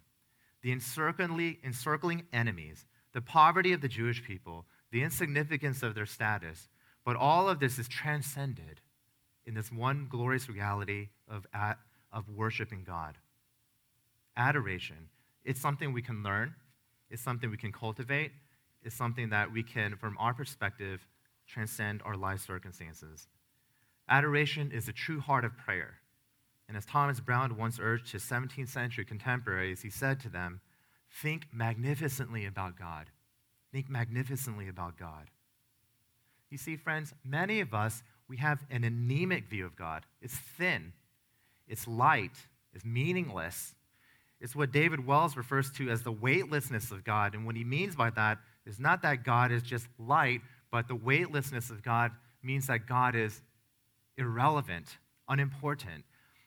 the 0.61 0.71
encircling, 0.71 2.23
enemies, 2.31 2.85
the 3.13 3.21
poverty 3.21 3.73
of 3.73 3.81
the 3.81 3.87
Jewish 3.87 4.23
people, 4.23 4.65
the 4.97 5.03
insignificance 5.03 5.83
of 5.83 5.93
their 5.93 6.07
status, 6.07 6.69
but 7.05 7.15
all 7.15 7.47
of 7.47 7.59
this 7.59 7.77
is 7.77 7.87
transcended 7.87 8.81
in 9.45 9.53
this 9.53 9.71
one 9.71 10.07
glorious 10.09 10.49
reality 10.49 11.09
of, 11.29 11.45
of 12.11 12.27
worshiping 12.27 12.83
God. 12.83 13.15
Adoration. 14.35 15.09
It's 15.45 15.61
something 15.61 15.93
we 15.93 16.01
can 16.01 16.23
learn, 16.23 16.55
it's 17.11 17.21
something 17.21 17.51
we 17.51 17.57
can 17.57 17.71
cultivate, 17.71 18.31
it's 18.81 18.95
something 18.95 19.29
that 19.29 19.51
we 19.51 19.61
can, 19.61 19.95
from 19.97 20.17
our 20.17 20.33
perspective, 20.33 21.05
transcend 21.45 22.01
our 22.03 22.17
life 22.17 22.39
circumstances. 22.39 23.27
Adoration 24.09 24.71
is 24.71 24.87
the 24.87 24.93
true 24.93 25.19
heart 25.19 25.45
of 25.45 25.55
prayer. 25.55 25.97
And 26.67 26.75
as 26.75 26.87
Thomas 26.87 27.19
Browne 27.19 27.55
once 27.55 27.77
urged 27.79 28.13
his 28.13 28.23
17th 28.23 28.69
century 28.69 29.05
contemporaries, 29.05 29.83
he 29.83 29.91
said 29.91 30.19
to 30.21 30.29
them, 30.29 30.59
Think 31.21 31.49
magnificently 31.53 32.47
about 32.47 32.79
God 32.79 33.11
think 33.77 33.91
magnificently 33.91 34.69
about 34.69 34.97
God. 34.97 35.29
You 36.49 36.57
see, 36.57 36.77
friends, 36.77 37.13
many 37.23 37.59
of 37.59 37.75
us, 37.75 38.01
we 38.27 38.37
have 38.37 38.65
an 38.71 38.83
anemic 38.83 39.51
view 39.51 39.67
of 39.67 39.75
God. 39.75 40.03
It's 40.19 40.33
thin, 40.33 40.93
it's 41.67 41.87
light, 41.87 42.31
it's 42.73 42.83
meaningless. 42.83 43.75
It's 44.41 44.55
what 44.55 44.71
David 44.71 45.05
Wells 45.05 45.37
refers 45.37 45.71
to 45.73 45.91
as 45.91 46.01
the 46.01 46.11
weightlessness 46.11 46.89
of 46.89 47.03
God. 47.03 47.35
And 47.35 47.45
what 47.45 47.55
he 47.55 47.63
means 47.63 47.95
by 47.95 48.09
that 48.11 48.39
is 48.65 48.79
not 48.79 49.03
that 49.03 49.23
God 49.23 49.51
is 49.51 49.61
just 49.61 49.85
light, 49.99 50.41
but 50.71 50.87
the 50.87 50.95
weightlessness 50.95 51.69
of 51.69 51.83
God 51.83 52.11
means 52.41 52.65
that 52.67 52.87
God 52.87 53.15
is 53.15 53.43
irrelevant, 54.17 54.97
unimportant. 55.29 56.03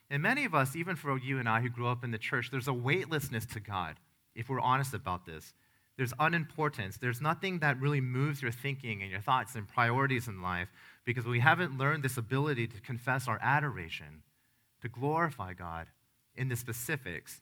And 0.09 0.21
many 0.21 0.43
of 0.43 0.53
us, 0.53 0.75
even 0.75 0.97
for 0.97 1.17
you 1.17 1.39
and 1.39 1.47
I 1.47 1.61
who 1.61 1.69
grew 1.69 1.87
up 1.87 2.03
in 2.03 2.11
the 2.11 2.17
church, 2.17 2.49
there's 2.51 2.67
a 2.67 2.73
weightlessness 2.73 3.45
to 3.53 3.61
God, 3.61 3.95
if 4.35 4.49
we're 4.49 4.59
honest 4.59 4.93
about 4.93 5.25
this. 5.25 5.53
There's 6.01 6.13
unimportance. 6.19 6.97
There's 6.97 7.21
nothing 7.21 7.59
that 7.59 7.79
really 7.79 8.01
moves 8.01 8.41
your 8.41 8.51
thinking 8.51 9.03
and 9.03 9.11
your 9.11 9.19
thoughts 9.21 9.53
and 9.53 9.67
priorities 9.67 10.27
in 10.27 10.41
life 10.41 10.67
because 11.05 11.25
we 11.25 11.39
haven't 11.39 11.77
learned 11.77 12.01
this 12.01 12.17
ability 12.17 12.65
to 12.69 12.81
confess 12.81 13.27
our 13.27 13.37
adoration, 13.39 14.23
to 14.81 14.89
glorify 14.89 15.53
God 15.53 15.85
in 16.35 16.49
the 16.49 16.55
specifics. 16.55 17.41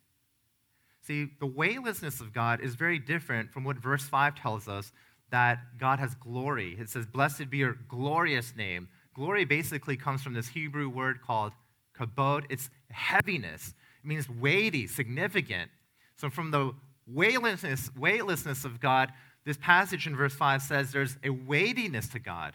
See, 0.99 1.29
the 1.39 1.45
weightlessness 1.45 2.19
of 2.19 2.33
God 2.33 2.59
is 2.59 2.75
very 2.75 2.99
different 2.99 3.53
from 3.53 3.63
what 3.63 3.77
verse 3.77 4.03
5 4.03 4.35
tells 4.35 4.67
us 4.67 4.91
that 5.31 5.59
God 5.77 5.99
has 5.99 6.13
glory. 6.15 6.75
It 6.77 6.89
says, 6.89 7.05
Blessed 7.05 7.49
be 7.49 7.59
your 7.59 7.77
glorious 7.87 8.53
name. 8.57 8.89
Glory 9.13 9.45
basically 9.45 9.95
comes 9.95 10.21
from 10.21 10.33
this 10.33 10.49
Hebrew 10.49 10.89
word 10.89 11.21
called 11.21 11.53
kabod. 11.97 12.43
It's 12.49 12.69
heaviness, 12.91 13.73
it 14.03 14.05
means 14.05 14.29
weighty, 14.29 14.85
significant. 14.85 15.71
So, 16.17 16.29
from 16.29 16.51
the 16.51 16.73
weightlessness, 17.13 17.89
weightlessness 17.97 18.65
of 18.65 18.79
God, 18.79 19.11
this 19.45 19.57
passage 19.57 20.07
in 20.07 20.15
verse 20.15 20.33
5 20.33 20.61
says 20.61 20.91
there's 20.91 21.17
a 21.23 21.29
weightiness 21.29 22.07
to 22.09 22.19
God. 22.19 22.53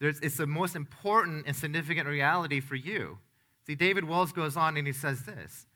There's, 0.00 0.20
it's 0.20 0.36
the 0.36 0.46
most 0.46 0.76
important 0.76 1.46
and 1.46 1.54
significant 1.54 2.08
reality 2.08 2.60
for 2.60 2.74
you. 2.74 3.18
See, 3.66 3.74
David 3.74 4.04
Wells 4.04 4.32
goes 4.32 4.56
on 4.56 4.76
and 4.76 4.86
he 4.86 4.92
says 4.92 5.22
this 5.22 5.66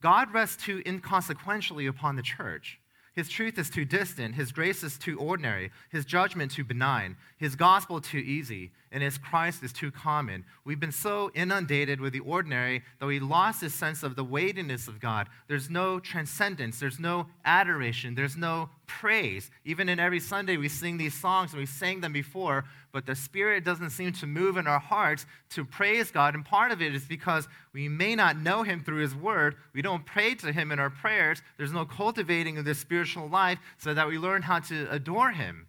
God 0.00 0.32
rests 0.32 0.62
too 0.62 0.82
inconsequentially 0.86 1.86
upon 1.86 2.16
the 2.16 2.22
church. 2.22 2.80
His 3.14 3.28
truth 3.28 3.58
is 3.58 3.70
too 3.70 3.84
distant, 3.84 4.34
his 4.34 4.50
grace 4.50 4.82
is 4.82 4.98
too 4.98 5.18
ordinary, 5.18 5.70
his 5.90 6.04
judgment 6.04 6.50
too 6.50 6.64
benign, 6.64 7.16
his 7.36 7.54
gospel 7.54 8.00
too 8.00 8.18
easy, 8.18 8.72
and 8.94 9.02
his 9.02 9.18
Christ 9.18 9.64
is 9.64 9.72
too 9.72 9.90
common. 9.90 10.44
We've 10.64 10.78
been 10.78 10.92
so 10.92 11.32
inundated 11.34 12.00
with 12.00 12.12
the 12.12 12.20
ordinary 12.20 12.84
that 13.00 13.06
we 13.06 13.18
lost 13.18 13.60
this 13.60 13.74
sense 13.74 14.04
of 14.04 14.14
the 14.14 14.22
weightiness 14.22 14.86
of 14.86 15.00
God. 15.00 15.26
There's 15.48 15.68
no 15.68 15.98
transcendence, 15.98 16.78
there's 16.78 17.00
no 17.00 17.26
adoration, 17.44 18.14
there's 18.14 18.36
no 18.36 18.70
praise. 18.86 19.50
Even 19.64 19.88
in 19.88 19.98
every 19.98 20.20
Sunday, 20.20 20.56
we 20.56 20.68
sing 20.68 20.96
these 20.96 21.12
songs 21.12 21.50
and 21.50 21.58
we 21.58 21.66
sang 21.66 22.02
them 22.02 22.12
before, 22.12 22.66
but 22.92 23.04
the 23.04 23.16
Spirit 23.16 23.64
doesn't 23.64 23.90
seem 23.90 24.12
to 24.12 24.28
move 24.28 24.56
in 24.56 24.68
our 24.68 24.78
hearts 24.78 25.26
to 25.50 25.64
praise 25.64 26.12
God. 26.12 26.36
And 26.36 26.44
part 26.44 26.70
of 26.70 26.80
it 26.80 26.94
is 26.94 27.04
because 27.04 27.48
we 27.72 27.88
may 27.88 28.14
not 28.14 28.38
know 28.38 28.62
Him 28.62 28.84
through 28.84 29.02
His 29.02 29.16
Word. 29.16 29.56
We 29.74 29.82
don't 29.82 30.06
pray 30.06 30.36
to 30.36 30.52
Him 30.52 30.70
in 30.70 30.78
our 30.78 30.90
prayers. 30.90 31.42
There's 31.56 31.72
no 31.72 31.84
cultivating 31.84 32.58
of 32.58 32.64
this 32.64 32.78
spiritual 32.78 33.28
life 33.28 33.58
so 33.76 33.92
that 33.92 34.06
we 34.06 34.18
learn 34.18 34.42
how 34.42 34.60
to 34.60 34.88
adore 34.88 35.32
Him. 35.32 35.66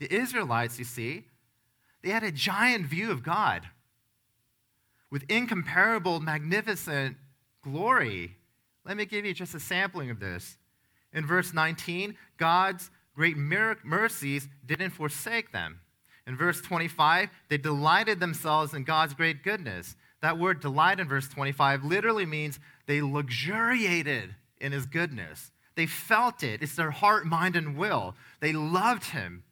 The 0.00 0.12
Israelites, 0.12 0.80
you 0.80 0.84
see, 0.84 1.26
they 2.06 2.12
had 2.12 2.22
a 2.22 2.30
giant 2.30 2.86
view 2.86 3.10
of 3.10 3.24
God 3.24 3.62
with 5.10 5.24
incomparable, 5.28 6.20
magnificent 6.20 7.16
glory. 7.62 8.36
Let 8.84 8.96
me 8.96 9.06
give 9.06 9.24
you 9.24 9.34
just 9.34 9.56
a 9.56 9.60
sampling 9.60 10.10
of 10.10 10.20
this. 10.20 10.56
In 11.12 11.26
verse 11.26 11.52
19, 11.52 12.16
God's 12.36 12.90
great 13.16 13.36
mercies 13.36 14.46
didn't 14.64 14.90
forsake 14.90 15.50
them. 15.50 15.80
In 16.28 16.36
verse 16.36 16.60
25, 16.60 17.28
they 17.48 17.58
delighted 17.58 18.20
themselves 18.20 18.72
in 18.72 18.84
God's 18.84 19.14
great 19.14 19.42
goodness. 19.42 19.96
That 20.22 20.38
word 20.38 20.60
delight 20.60 21.00
in 21.00 21.08
verse 21.08 21.28
25 21.28 21.82
literally 21.82 22.24
means 22.24 22.60
they 22.86 23.02
luxuriated 23.02 24.36
in 24.60 24.70
his 24.70 24.86
goodness. 24.86 25.50
They 25.74 25.86
felt 25.86 26.44
it. 26.44 26.62
It's 26.62 26.76
their 26.76 26.92
heart, 26.92 27.26
mind, 27.26 27.56
and 27.56 27.76
will. 27.76 28.14
They 28.38 28.52
loved 28.52 29.06
him 29.06 29.42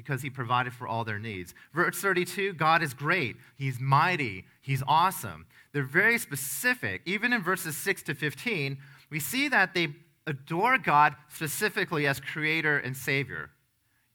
because 0.00 0.22
he 0.22 0.30
provided 0.30 0.72
for 0.72 0.88
all 0.88 1.04
their 1.04 1.18
needs. 1.18 1.54
Verse 1.74 2.00
32 2.00 2.54
God 2.54 2.82
is 2.82 2.94
great. 2.94 3.36
He's 3.56 3.78
mighty. 3.78 4.46
He's 4.62 4.82
awesome. 4.88 5.46
They're 5.72 5.82
very 5.82 6.18
specific. 6.18 7.02
Even 7.04 7.34
in 7.34 7.42
verses 7.42 7.76
6 7.76 8.02
to 8.04 8.14
15, 8.14 8.78
we 9.10 9.20
see 9.20 9.48
that 9.48 9.74
they 9.74 9.88
adore 10.26 10.78
God 10.78 11.14
specifically 11.28 12.06
as 12.06 12.18
creator 12.18 12.78
and 12.78 12.96
savior. 12.96 13.50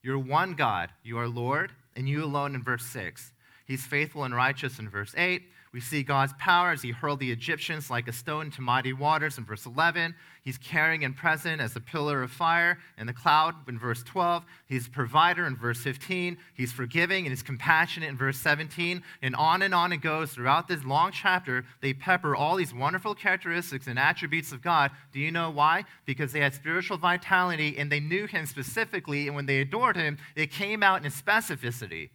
You're 0.02 0.18
one 0.18 0.54
God, 0.54 0.90
you 1.04 1.18
are 1.18 1.28
Lord, 1.28 1.72
and 1.94 2.08
you 2.08 2.24
alone 2.24 2.54
in 2.56 2.62
verse 2.62 2.84
6. 2.86 3.32
He's 3.64 3.86
faithful 3.86 4.24
and 4.24 4.34
righteous 4.34 4.78
in 4.78 4.88
verse 4.88 5.14
8. 5.16 5.42
We 5.76 5.82
see 5.82 6.02
God's 6.02 6.32
power 6.38 6.70
as 6.70 6.80
he 6.80 6.90
hurled 6.90 7.20
the 7.20 7.30
Egyptians 7.30 7.90
like 7.90 8.08
a 8.08 8.12
stone 8.12 8.50
to 8.52 8.62
mighty 8.62 8.94
waters 8.94 9.36
in 9.36 9.44
verse 9.44 9.66
11. 9.66 10.14
He's 10.42 10.56
caring 10.56 11.04
and 11.04 11.14
present 11.14 11.60
as 11.60 11.76
a 11.76 11.80
pillar 11.80 12.22
of 12.22 12.30
fire 12.30 12.78
and 12.96 13.06
the 13.06 13.12
cloud 13.12 13.54
in 13.68 13.78
verse 13.78 14.02
12. 14.02 14.42
He's 14.64 14.88
provider 14.88 15.46
in 15.46 15.54
verse 15.54 15.78
15. 15.80 16.38
He's 16.54 16.72
forgiving 16.72 17.26
and 17.26 17.30
he's 17.30 17.42
compassionate 17.42 18.08
in 18.08 18.16
verse 18.16 18.38
17. 18.38 19.02
And 19.20 19.36
on 19.36 19.60
and 19.60 19.74
on 19.74 19.92
it 19.92 19.98
goes 19.98 20.32
throughout 20.32 20.66
this 20.66 20.82
long 20.82 21.12
chapter. 21.12 21.66
They 21.82 21.92
pepper 21.92 22.34
all 22.34 22.56
these 22.56 22.72
wonderful 22.72 23.14
characteristics 23.14 23.86
and 23.86 23.98
attributes 23.98 24.52
of 24.52 24.62
God. 24.62 24.92
Do 25.12 25.20
you 25.20 25.30
know 25.30 25.50
why? 25.50 25.84
Because 26.06 26.32
they 26.32 26.40
had 26.40 26.54
spiritual 26.54 26.96
vitality 26.96 27.76
and 27.76 27.92
they 27.92 28.00
knew 28.00 28.26
him 28.26 28.46
specifically. 28.46 29.26
And 29.26 29.36
when 29.36 29.44
they 29.44 29.60
adored 29.60 29.96
him, 29.96 30.16
it 30.36 30.50
came 30.50 30.82
out 30.82 31.04
in 31.04 31.12
specificity. 31.12 32.08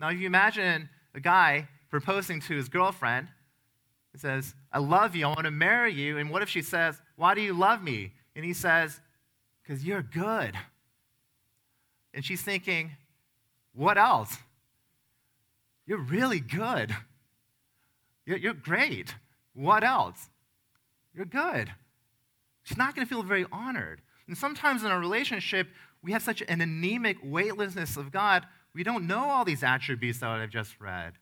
Now, 0.00 0.08
if 0.08 0.18
you 0.18 0.26
imagine 0.26 0.88
a 1.14 1.20
guy 1.20 1.68
proposing 1.90 2.40
to 2.42 2.54
his 2.54 2.68
girlfriend. 2.68 3.28
He 4.12 4.18
says, 4.18 4.54
I 4.72 4.78
love 4.78 5.14
you. 5.14 5.26
I 5.26 5.28
want 5.28 5.44
to 5.44 5.50
marry 5.50 5.92
you. 5.92 6.18
And 6.18 6.30
what 6.30 6.42
if 6.42 6.48
she 6.48 6.62
says, 6.62 7.00
Why 7.16 7.34
do 7.34 7.40
you 7.40 7.52
love 7.52 7.82
me? 7.82 8.12
And 8.34 8.44
he 8.44 8.52
says, 8.52 9.00
Because 9.62 9.84
you're 9.84 10.02
good. 10.02 10.54
And 12.14 12.24
she's 12.24 12.42
thinking, 12.42 12.92
What 13.74 13.98
else? 13.98 14.38
You're 15.86 15.98
really 15.98 16.40
good. 16.40 16.94
You're, 18.24 18.38
you're 18.38 18.54
great. 18.54 19.14
What 19.54 19.84
else? 19.84 20.28
You're 21.14 21.26
good. 21.26 21.72
She's 22.64 22.76
not 22.76 22.94
going 22.94 23.06
to 23.06 23.08
feel 23.08 23.22
very 23.22 23.46
honored. 23.52 24.00
And 24.26 24.36
sometimes 24.36 24.82
in 24.82 24.90
a 24.90 24.98
relationship, 24.98 25.68
we 26.02 26.12
have 26.12 26.22
such 26.22 26.42
an 26.48 26.60
anemic 26.60 27.18
weightlessness 27.22 27.96
of 27.96 28.10
God, 28.10 28.46
we 28.74 28.82
don't 28.82 29.06
know 29.06 29.24
all 29.24 29.44
these 29.44 29.62
attributes 29.62 30.18
that 30.18 30.28
I've 30.28 30.50
just 30.50 30.78
read. 30.80 31.14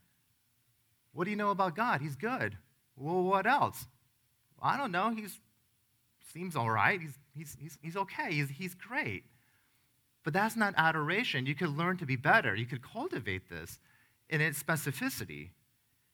What 1.15 1.25
do 1.25 1.31
you 1.31 1.37
know 1.37 1.51
about 1.51 1.77
God? 1.77 2.01
He's 2.01 2.17
good. 2.17 2.59
Well, 2.97 3.23
what 3.23 3.47
else? 3.47 3.87
I 4.61 4.77
don't 4.77 4.93
know. 4.93 5.11
He 5.11 5.27
seems 6.33 6.57
all 6.57 6.71
right. 6.71 7.01
He's, 7.01 7.19
he's, 7.35 7.57
he's, 7.61 7.79
he's 7.81 7.97
okay. 7.97 8.33
He's, 8.33 8.51
he's 8.51 8.75
great. 8.75 9.25
But 10.25 10.33
that's 10.33 10.57
not 10.57 10.75
adoration. 10.77 11.47
You 11.47 11.55
could 11.55 11.77
learn 11.77 11.97
to 11.99 12.07
be 12.07 12.17
better. 12.17 12.55
You 12.55 12.67
could 12.67 12.83
cultivate 12.83 13.49
this 13.49 13.79
in 14.29 14.41
its 14.41 14.61
specificity, 14.63 15.51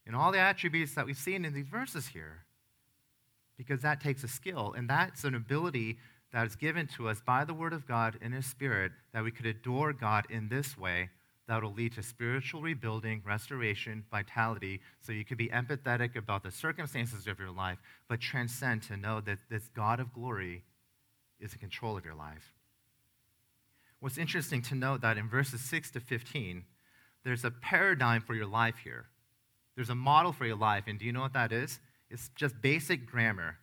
in 0.06 0.14
all 0.14 0.32
the 0.32 0.38
attributes 0.38 0.94
that 0.94 1.06
we've 1.06 1.16
seen 1.16 1.44
in 1.44 1.54
these 1.54 1.68
verses 1.68 2.08
here. 2.08 2.44
Because 3.56 3.80
that 3.82 4.00
takes 4.00 4.24
a 4.24 4.28
skill, 4.28 4.74
and 4.76 4.88
that's 4.88 5.24
an 5.24 5.34
ability 5.34 5.98
that 6.32 6.46
is 6.46 6.56
given 6.56 6.86
to 6.96 7.08
us 7.08 7.20
by 7.24 7.44
the 7.44 7.54
Word 7.54 7.72
of 7.72 7.86
God 7.86 8.18
in 8.20 8.32
His 8.32 8.46
Spirit 8.46 8.92
that 9.12 9.24
we 9.24 9.30
could 9.30 9.46
adore 9.46 9.92
God 9.92 10.26
in 10.28 10.48
this 10.48 10.76
way 10.76 11.10
that 11.50 11.64
will 11.64 11.72
lead 11.72 11.92
to 11.92 12.00
spiritual 12.00 12.62
rebuilding, 12.62 13.20
restoration, 13.26 14.04
vitality, 14.08 14.80
so 15.00 15.10
you 15.10 15.24
can 15.24 15.36
be 15.36 15.48
empathetic 15.48 16.14
about 16.14 16.44
the 16.44 16.50
circumstances 16.52 17.26
of 17.26 17.40
your 17.40 17.50
life, 17.50 17.78
but 18.06 18.20
transcend 18.20 18.84
to 18.84 18.96
know 18.96 19.20
that 19.20 19.38
this 19.50 19.68
God 19.74 19.98
of 19.98 20.12
glory 20.12 20.62
is 21.40 21.52
in 21.52 21.58
control 21.58 21.96
of 21.96 22.04
your 22.04 22.14
life. 22.14 22.54
What's 23.98 24.16
interesting 24.16 24.62
to 24.62 24.76
note 24.76 25.00
that 25.00 25.18
in 25.18 25.28
verses 25.28 25.60
6 25.62 25.90
to 25.90 25.98
15, 26.00 26.62
there's 27.24 27.44
a 27.44 27.50
paradigm 27.50 28.22
for 28.22 28.34
your 28.34 28.46
life 28.46 28.76
here. 28.84 29.06
There's 29.74 29.90
a 29.90 29.96
model 29.96 30.32
for 30.32 30.46
your 30.46 30.54
life, 30.54 30.84
and 30.86 31.00
do 31.00 31.04
you 31.04 31.12
know 31.12 31.22
what 31.22 31.32
that 31.32 31.50
is? 31.50 31.80
It's 32.10 32.30
just 32.36 32.62
basic 32.62 33.10
grammar. 33.10 33.56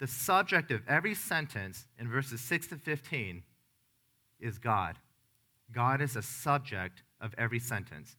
The 0.00 0.06
subject 0.06 0.70
of 0.70 0.80
every 0.88 1.14
sentence 1.14 1.84
in 1.98 2.08
verses 2.08 2.40
6 2.40 2.68
to 2.68 2.76
15 2.76 3.42
is 4.40 4.56
God. 4.56 4.96
God 5.72 6.00
is 6.00 6.14
the 6.14 6.22
subject 6.22 7.02
of 7.20 7.34
every 7.38 7.58
sentence. 7.58 8.16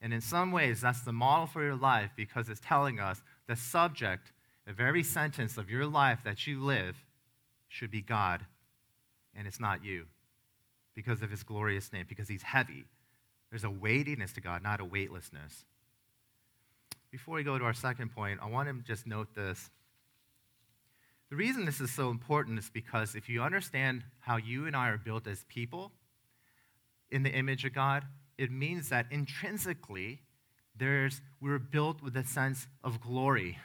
And 0.00 0.12
in 0.12 0.20
some 0.20 0.50
ways, 0.50 0.80
that's 0.80 1.02
the 1.02 1.12
model 1.12 1.46
for 1.46 1.62
your 1.62 1.76
life 1.76 2.10
because 2.16 2.48
it's 2.48 2.60
telling 2.60 2.98
us 2.98 3.22
the 3.46 3.56
subject 3.56 4.32
of 4.66 4.80
every 4.80 5.02
sentence 5.02 5.56
of 5.56 5.70
your 5.70 5.86
life 5.86 6.20
that 6.24 6.46
you 6.46 6.60
live 6.60 6.96
should 7.68 7.90
be 7.90 8.02
God, 8.02 8.44
and 9.34 9.46
it's 9.46 9.60
not 9.60 9.84
you 9.84 10.06
because 10.94 11.22
of 11.22 11.30
his 11.30 11.42
glorious 11.42 11.92
name, 11.92 12.04
because 12.08 12.28
he's 12.28 12.42
heavy. 12.42 12.84
There's 13.50 13.64
a 13.64 13.70
weightiness 13.70 14.32
to 14.34 14.40
God, 14.40 14.62
not 14.62 14.80
a 14.80 14.84
weightlessness. 14.84 15.64
Before 17.10 17.36
we 17.36 17.44
go 17.44 17.58
to 17.58 17.64
our 17.64 17.74
second 17.74 18.14
point, 18.14 18.40
I 18.42 18.48
want 18.48 18.68
to 18.68 18.74
just 18.82 19.06
note 19.06 19.34
this. 19.34 19.70
The 21.30 21.36
reason 21.36 21.64
this 21.64 21.80
is 21.80 21.90
so 21.90 22.10
important 22.10 22.58
is 22.58 22.68
because 22.68 23.14
if 23.14 23.28
you 23.28 23.42
understand 23.42 24.04
how 24.20 24.36
you 24.36 24.66
and 24.66 24.76
I 24.76 24.88
are 24.88 24.98
built 24.98 25.26
as 25.26 25.44
people, 25.48 25.92
in 27.12 27.22
the 27.22 27.30
image 27.30 27.64
of 27.64 27.72
God, 27.72 28.04
it 28.38 28.50
means 28.50 28.88
that 28.88 29.06
intrinsically, 29.10 30.20
there's, 30.76 31.20
we're 31.40 31.58
built 31.58 32.02
with 32.02 32.16
a 32.16 32.24
sense 32.24 32.66
of 32.82 33.00
glory. 33.00 33.58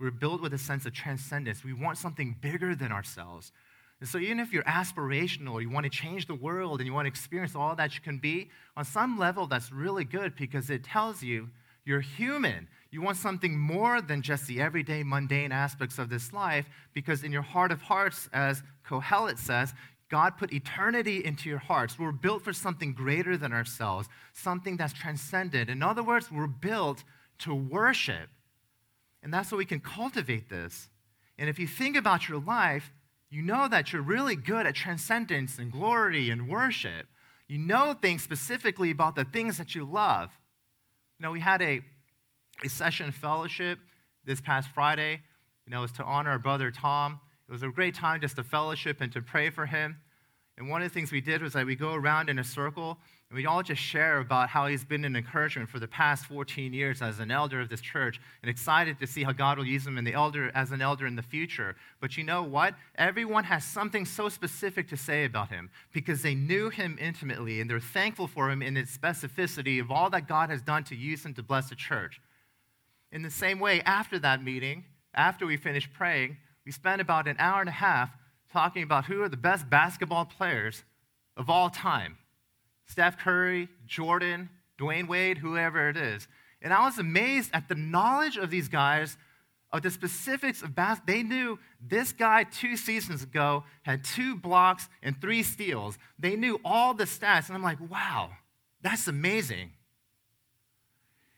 We're 0.00 0.10
built 0.10 0.40
with 0.40 0.54
a 0.54 0.58
sense 0.58 0.86
of 0.86 0.92
transcendence. 0.92 1.62
We 1.62 1.74
want 1.74 1.98
something 1.98 2.36
bigger 2.40 2.74
than 2.74 2.90
ourselves. 2.90 3.52
And 4.00 4.08
so, 4.08 4.18
even 4.18 4.38
if 4.38 4.52
you're 4.52 4.62
aspirational, 4.62 5.60
you 5.60 5.70
want 5.70 5.84
to 5.84 5.90
change 5.90 6.26
the 6.26 6.34
world 6.34 6.80
and 6.80 6.86
you 6.86 6.94
want 6.94 7.06
to 7.06 7.08
experience 7.08 7.56
all 7.56 7.74
that 7.76 7.94
you 7.94 8.00
can 8.00 8.18
be, 8.18 8.48
on 8.76 8.84
some 8.84 9.18
level, 9.18 9.46
that's 9.46 9.72
really 9.72 10.04
good 10.04 10.36
because 10.36 10.70
it 10.70 10.84
tells 10.84 11.22
you 11.22 11.50
you're 11.84 12.00
human. 12.00 12.68
You 12.90 13.02
want 13.02 13.16
something 13.16 13.58
more 13.58 14.00
than 14.00 14.22
just 14.22 14.46
the 14.46 14.60
everyday 14.60 15.02
mundane 15.02 15.52
aspects 15.52 15.98
of 15.98 16.08
this 16.08 16.32
life 16.32 16.68
because, 16.94 17.24
in 17.24 17.32
your 17.32 17.42
heart 17.42 17.72
of 17.72 17.82
hearts, 17.82 18.28
as 18.32 18.62
Kohelet 18.88 19.38
says, 19.38 19.74
God 20.10 20.38
put 20.38 20.52
eternity 20.52 21.24
into 21.24 21.48
your 21.48 21.58
hearts. 21.58 21.98
We're 21.98 22.12
built 22.12 22.42
for 22.42 22.52
something 22.52 22.94
greater 22.94 23.36
than 23.36 23.52
ourselves, 23.52 24.08
something 24.32 24.76
that's 24.76 24.92
transcendent. 24.94 25.68
In 25.68 25.82
other 25.82 26.02
words, 26.02 26.32
we're 26.32 26.46
built 26.46 27.04
to 27.40 27.54
worship. 27.54 28.28
And 29.22 29.32
that's 29.32 29.50
so 29.50 29.56
we 29.56 29.64
can 29.66 29.80
cultivate 29.80 30.48
this. 30.48 30.88
And 31.36 31.48
if 31.48 31.58
you 31.58 31.66
think 31.66 31.96
about 31.96 32.28
your 32.28 32.40
life, 32.40 32.92
you 33.30 33.42
know 33.42 33.68
that 33.68 33.92
you're 33.92 34.02
really 34.02 34.36
good 34.36 34.66
at 34.66 34.74
transcendence 34.74 35.58
and 35.58 35.70
glory 35.70 36.30
and 36.30 36.48
worship. 36.48 37.06
You 37.46 37.58
know 37.58 37.94
things 37.94 38.22
specifically 38.22 38.90
about 38.90 39.14
the 39.14 39.24
things 39.24 39.58
that 39.58 39.74
you 39.74 39.84
love. 39.84 40.30
You 41.18 41.24
know, 41.24 41.32
we 41.32 41.40
had 41.40 41.60
a, 41.60 41.80
a 42.64 42.68
session 42.68 43.12
fellowship 43.12 43.78
this 44.24 44.40
past 44.40 44.68
Friday. 44.74 45.20
You 45.66 45.72
know, 45.72 45.78
it 45.78 45.82
was 45.82 45.92
to 45.92 46.04
honor 46.04 46.30
our 46.30 46.38
brother 46.38 46.70
Tom. 46.70 47.20
It 47.48 47.52
was 47.52 47.62
a 47.62 47.68
great 47.68 47.94
time 47.94 48.20
just 48.20 48.36
to 48.36 48.44
fellowship 48.44 49.00
and 49.00 49.10
to 49.12 49.22
pray 49.22 49.48
for 49.48 49.64
him. 49.64 49.96
And 50.58 50.68
one 50.68 50.82
of 50.82 50.88
the 50.88 50.92
things 50.92 51.12
we 51.12 51.20
did 51.20 51.40
was 51.40 51.52
that 51.54 51.64
we 51.64 51.76
go 51.76 51.94
around 51.94 52.28
in 52.28 52.38
a 52.38 52.44
circle 52.44 52.98
and 53.30 53.36
we 53.36 53.46
all 53.46 53.62
just 53.62 53.80
share 53.80 54.18
about 54.18 54.48
how 54.48 54.66
he's 54.66 54.84
been 54.84 55.04
an 55.04 55.14
encouragement 55.14 55.68
for 55.68 55.78
the 55.78 55.86
past 55.86 56.26
14 56.26 56.72
years 56.72 57.00
as 57.00 57.20
an 57.20 57.30
elder 57.30 57.60
of 57.60 57.68
this 57.68 57.80
church 57.80 58.20
and 58.42 58.50
excited 58.50 58.98
to 58.98 59.06
see 59.06 59.22
how 59.22 59.32
God 59.32 59.56
will 59.56 59.66
use 59.66 59.86
him 59.86 59.96
in 59.96 60.04
the 60.04 60.14
elder, 60.14 60.50
as 60.54 60.72
an 60.72 60.82
elder 60.82 61.06
in 61.06 61.14
the 61.14 61.22
future. 61.22 61.76
But 62.00 62.16
you 62.16 62.24
know 62.24 62.42
what? 62.42 62.74
Everyone 62.96 63.44
has 63.44 63.64
something 63.64 64.04
so 64.04 64.28
specific 64.28 64.88
to 64.88 64.96
say 64.96 65.24
about 65.24 65.50
him 65.50 65.70
because 65.92 66.22
they 66.22 66.34
knew 66.34 66.70
him 66.70 66.98
intimately 67.00 67.60
and 67.60 67.70
they're 67.70 67.80
thankful 67.80 68.26
for 68.26 68.50
him 68.50 68.60
in 68.60 68.76
its 68.76 68.96
specificity 68.96 69.80
of 69.80 69.90
all 69.90 70.10
that 70.10 70.26
God 70.26 70.50
has 70.50 70.60
done 70.60 70.84
to 70.84 70.96
use 70.96 71.24
him 71.24 71.34
to 71.34 71.42
bless 71.42 71.68
the 71.68 71.76
church. 71.76 72.20
In 73.12 73.22
the 73.22 73.30
same 73.30 73.60
way, 73.60 73.80
after 73.82 74.18
that 74.18 74.42
meeting, 74.42 74.84
after 75.14 75.46
we 75.46 75.56
finished 75.56 75.92
praying, 75.92 76.36
we 76.68 76.72
spent 76.72 77.00
about 77.00 77.26
an 77.26 77.36
hour 77.38 77.60
and 77.60 77.68
a 77.70 77.72
half 77.72 78.10
talking 78.52 78.82
about 78.82 79.06
who 79.06 79.22
are 79.22 79.28
the 79.30 79.38
best 79.38 79.70
basketball 79.70 80.26
players 80.26 80.84
of 81.34 81.48
all 81.48 81.70
time 81.70 82.18
Steph 82.84 83.16
Curry, 83.16 83.70
Jordan, 83.86 84.50
Dwyane 84.78 85.08
Wade, 85.08 85.38
whoever 85.38 85.88
it 85.88 85.96
is. 85.96 86.28
And 86.60 86.74
I 86.74 86.84
was 86.84 86.98
amazed 86.98 87.52
at 87.54 87.70
the 87.70 87.74
knowledge 87.74 88.36
of 88.36 88.50
these 88.50 88.68
guys 88.68 89.16
of 89.72 89.80
the 89.80 89.90
specifics 89.90 90.60
of 90.60 90.74
basketball. 90.74 91.14
They 91.14 91.22
knew 91.22 91.58
this 91.80 92.12
guy 92.12 92.44
two 92.44 92.76
seasons 92.76 93.22
ago 93.22 93.64
had 93.80 94.04
two 94.04 94.36
blocks 94.36 94.90
and 95.02 95.18
three 95.18 95.42
steals. 95.42 95.96
They 96.18 96.36
knew 96.36 96.60
all 96.66 96.92
the 96.92 97.04
stats. 97.04 97.48
And 97.48 97.56
I'm 97.56 97.62
like, 97.62 97.78
wow, 97.90 98.32
that's 98.82 99.08
amazing. 99.08 99.70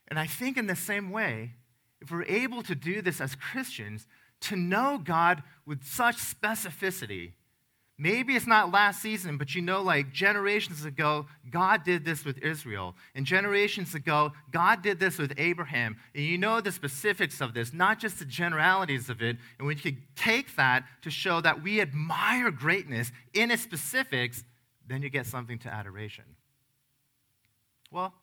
And 0.09 0.19
I 0.19 0.27
think 0.27 0.57
in 0.57 0.67
the 0.67 0.75
same 0.75 1.09
way, 1.09 1.51
if 2.01 2.11
we're 2.11 2.25
able 2.25 2.63
to 2.63 2.75
do 2.75 3.01
this 3.01 3.21
as 3.21 3.33
Christians, 3.35 4.07
to 4.41 4.55
know 4.55 4.99
God 5.03 5.43
with 5.65 5.83
such 5.83 6.17
specificity, 6.17 7.33
Maybe 8.01 8.35
it's 8.35 8.47
not 8.47 8.71
last 8.71 8.99
season, 8.99 9.37
but 9.37 9.53
you 9.53 9.61
know, 9.61 9.83
like 9.83 10.11
generations 10.11 10.85
ago, 10.85 11.27
God 11.51 11.83
did 11.83 12.03
this 12.03 12.25
with 12.25 12.39
Israel. 12.39 12.95
And 13.13 13.27
generations 13.27 13.93
ago, 13.93 14.31
God 14.49 14.81
did 14.81 14.99
this 14.99 15.19
with 15.19 15.33
Abraham. 15.37 15.95
And 16.15 16.23
you 16.23 16.35
know 16.39 16.61
the 16.61 16.71
specifics 16.71 17.41
of 17.41 17.53
this, 17.53 17.73
not 17.73 17.99
just 17.99 18.17
the 18.17 18.25
generalities 18.25 19.11
of 19.11 19.21
it. 19.21 19.37
And 19.59 19.67
we 19.67 19.75
could 19.75 19.97
take 20.15 20.55
that 20.55 20.83
to 21.03 21.11
show 21.11 21.41
that 21.41 21.61
we 21.61 21.79
admire 21.79 22.49
greatness 22.49 23.11
in 23.35 23.51
its 23.51 23.61
specifics, 23.61 24.43
then 24.87 25.03
you 25.03 25.11
get 25.11 25.27
something 25.27 25.59
to 25.59 25.69
adoration. 25.71 26.25
Well, 27.91 28.15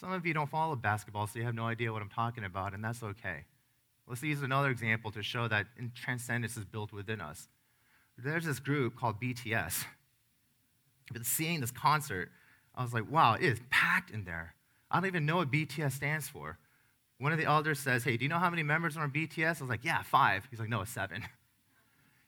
some 0.00 0.10
of 0.10 0.26
you 0.26 0.34
don't 0.34 0.50
follow 0.50 0.74
basketball, 0.74 1.28
so 1.28 1.38
you 1.38 1.44
have 1.44 1.54
no 1.54 1.66
idea 1.66 1.92
what 1.92 2.02
I'm 2.02 2.08
talking 2.08 2.42
about, 2.42 2.74
and 2.74 2.82
that's 2.82 3.04
okay. 3.04 3.44
Let's 4.08 4.22
use 4.22 4.42
another 4.42 4.70
example 4.70 5.10
to 5.12 5.22
show 5.22 5.48
that 5.48 5.66
transcendence 5.94 6.56
is 6.56 6.64
built 6.64 6.92
within 6.92 7.20
us 7.20 7.48
there's 8.18 8.44
this 8.44 8.58
group 8.58 8.96
called 8.96 9.20
BTS. 9.20 9.84
But 11.12 11.26
seeing 11.26 11.60
this 11.60 11.70
concert, 11.70 12.30
I 12.74 12.82
was 12.82 12.92
like, 12.92 13.10
wow, 13.10 13.34
it 13.34 13.42
is 13.44 13.60
packed 13.70 14.10
in 14.10 14.24
there. 14.24 14.54
I 14.90 14.96
don't 14.96 15.06
even 15.06 15.26
know 15.26 15.36
what 15.36 15.50
BTS 15.50 15.92
stands 15.92 16.28
for. 16.28 16.58
One 17.18 17.32
of 17.32 17.38
the 17.38 17.44
elders 17.44 17.78
says, 17.78 18.04
hey, 18.04 18.16
do 18.16 18.24
you 18.24 18.28
know 18.28 18.38
how 18.38 18.50
many 18.50 18.62
members 18.62 18.96
are 18.96 19.02
on 19.02 19.10
BTS? 19.10 19.60
I 19.60 19.64
was 19.64 19.70
like, 19.70 19.84
yeah, 19.84 20.02
five. 20.02 20.46
He's 20.50 20.60
like, 20.60 20.68
no, 20.68 20.82
it's 20.82 20.90
seven. 20.90 21.22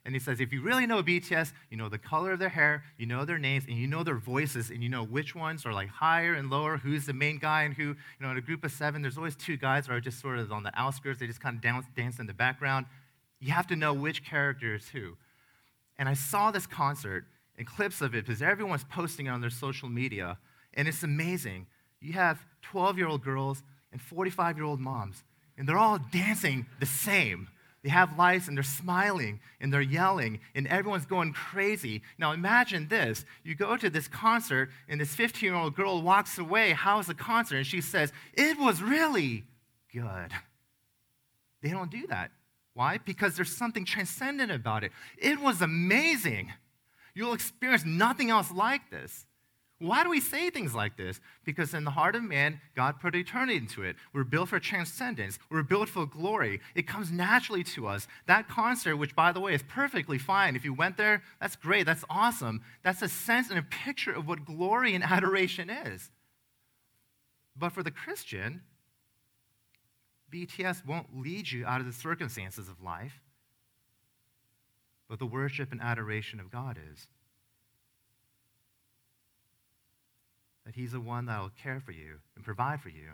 And 0.08 0.14
he 0.14 0.20
says, 0.20 0.40
if 0.40 0.54
you 0.54 0.62
really 0.62 0.86
know 0.86 1.02
BTS, 1.02 1.52
you 1.70 1.76
know 1.76 1.90
the 1.90 1.98
color 1.98 2.32
of 2.32 2.38
their 2.38 2.48
hair, 2.48 2.82
you 2.96 3.04
know 3.04 3.26
their 3.26 3.36
names, 3.36 3.64
and 3.68 3.76
you 3.76 3.86
know 3.86 4.02
their 4.02 4.16
voices, 4.16 4.70
and 4.70 4.82
you 4.82 4.88
know 4.88 5.04
which 5.04 5.34
ones 5.34 5.66
are 5.66 5.72
like 5.74 5.90
higher 5.90 6.32
and 6.32 6.48
lower, 6.48 6.78
who's 6.78 7.04
the 7.04 7.12
main 7.12 7.36
guy, 7.36 7.64
and 7.64 7.74
who, 7.74 7.88
you 7.88 7.96
know, 8.18 8.30
in 8.30 8.38
a 8.38 8.40
group 8.40 8.64
of 8.64 8.72
seven, 8.72 9.02
there's 9.02 9.18
always 9.18 9.36
two 9.36 9.58
guys 9.58 9.86
who 9.86 9.92
are 9.92 10.00
just 10.00 10.18
sort 10.18 10.38
of 10.38 10.50
on 10.50 10.62
the 10.62 10.72
outskirts. 10.74 11.20
They 11.20 11.26
just 11.26 11.42
kind 11.42 11.56
of 11.56 11.60
dance, 11.60 11.84
dance 11.94 12.18
in 12.20 12.26
the 12.26 12.32
background. 12.32 12.86
You 13.38 13.52
have 13.52 13.66
to 13.66 13.76
know 13.76 13.92
which 13.92 14.24
character 14.24 14.76
is 14.76 14.88
who. 14.88 15.18
And 15.98 16.08
I 16.08 16.14
saw 16.14 16.50
this 16.52 16.66
concert 16.66 17.26
and 17.58 17.66
clips 17.66 18.00
of 18.00 18.14
it 18.14 18.24
because 18.24 18.40
everyone's 18.40 18.84
posting 18.84 19.26
it 19.26 19.28
on 19.28 19.42
their 19.42 19.50
social 19.50 19.90
media. 19.90 20.38
And 20.72 20.88
it's 20.88 21.02
amazing. 21.02 21.66
You 22.00 22.14
have 22.14 22.38
12 22.62 22.96
year 22.96 23.08
old 23.08 23.22
girls 23.22 23.62
and 23.92 24.00
45 24.00 24.56
year 24.56 24.64
old 24.64 24.80
moms, 24.80 25.22
and 25.58 25.68
they're 25.68 25.76
all 25.76 25.98
dancing 26.10 26.64
the 26.80 26.86
same. 26.86 27.48
They 27.82 27.90
have 27.90 28.18
lights 28.18 28.48
and 28.48 28.56
they're 28.56 28.64
smiling 28.64 29.40
and 29.60 29.72
they're 29.72 29.80
yelling 29.80 30.40
and 30.54 30.66
everyone's 30.66 31.06
going 31.06 31.32
crazy. 31.32 32.02
Now 32.18 32.32
imagine 32.32 32.88
this. 32.88 33.24
You 33.44 33.54
go 33.54 33.76
to 33.76 33.88
this 33.88 34.08
concert 34.08 34.70
and 34.88 35.00
this 35.00 35.14
15 35.14 35.48
year 35.48 35.54
old 35.54 35.76
girl 35.76 36.02
walks 36.02 36.38
away. 36.38 36.72
How's 36.72 37.06
the 37.06 37.14
concert? 37.14 37.56
And 37.56 37.66
she 37.66 37.80
says, 37.80 38.12
It 38.34 38.58
was 38.58 38.82
really 38.82 39.44
good. 39.92 40.32
They 41.62 41.70
don't 41.70 41.90
do 41.90 42.06
that. 42.08 42.30
Why? 42.74 42.98
Because 42.98 43.36
there's 43.36 43.56
something 43.56 43.84
transcendent 43.84 44.52
about 44.52 44.84
it. 44.84 44.92
It 45.16 45.40
was 45.40 45.62
amazing. 45.62 46.52
You'll 47.14 47.32
experience 47.32 47.84
nothing 47.84 48.30
else 48.30 48.52
like 48.52 48.90
this. 48.90 49.26
Why 49.80 50.02
do 50.02 50.10
we 50.10 50.20
say 50.20 50.50
things 50.50 50.74
like 50.74 50.96
this? 50.96 51.20
Because 51.44 51.72
in 51.72 51.84
the 51.84 51.92
heart 51.92 52.16
of 52.16 52.24
man, 52.24 52.60
God 52.74 52.98
put 53.00 53.14
eternity 53.14 53.56
into 53.56 53.84
it. 53.84 53.94
We're 54.12 54.24
built 54.24 54.48
for 54.48 54.58
transcendence. 54.58 55.38
We're 55.50 55.62
built 55.62 55.88
for 55.88 56.04
glory. 56.04 56.60
It 56.74 56.88
comes 56.88 57.12
naturally 57.12 57.62
to 57.64 57.86
us. 57.86 58.08
That 58.26 58.48
concert, 58.48 58.96
which 58.96 59.14
by 59.14 59.30
the 59.30 59.38
way 59.38 59.54
is 59.54 59.62
perfectly 59.62 60.18
fine. 60.18 60.56
If 60.56 60.64
you 60.64 60.74
went 60.74 60.96
there, 60.96 61.22
that's 61.40 61.54
great. 61.54 61.86
That's 61.86 62.04
awesome. 62.10 62.62
That's 62.82 63.02
a 63.02 63.08
sense 63.08 63.50
and 63.50 63.58
a 63.58 63.62
picture 63.62 64.12
of 64.12 64.26
what 64.26 64.44
glory 64.44 64.94
and 64.94 65.04
adoration 65.18 65.70
is. 65.70 66.10
But 67.56 67.70
for 67.70 67.84
the 67.84 67.92
Christian, 67.92 68.62
BTS 70.32 70.84
won't 70.84 71.16
lead 71.16 71.50
you 71.50 71.64
out 71.66 71.80
of 71.80 71.86
the 71.86 71.92
circumstances 71.92 72.68
of 72.68 72.82
life, 72.82 73.22
but 75.08 75.20
the 75.20 75.26
worship 75.26 75.70
and 75.70 75.80
adoration 75.80 76.40
of 76.40 76.50
God 76.50 76.78
is. 76.92 77.06
That 80.68 80.74
He's 80.74 80.92
the 80.92 81.00
one 81.00 81.24
that 81.24 81.40
will 81.40 81.50
care 81.62 81.81
for 81.81 81.92
you 81.92 82.16
and 82.37 82.44
provide 82.44 82.83
for 82.83 82.90
you. 82.90 83.12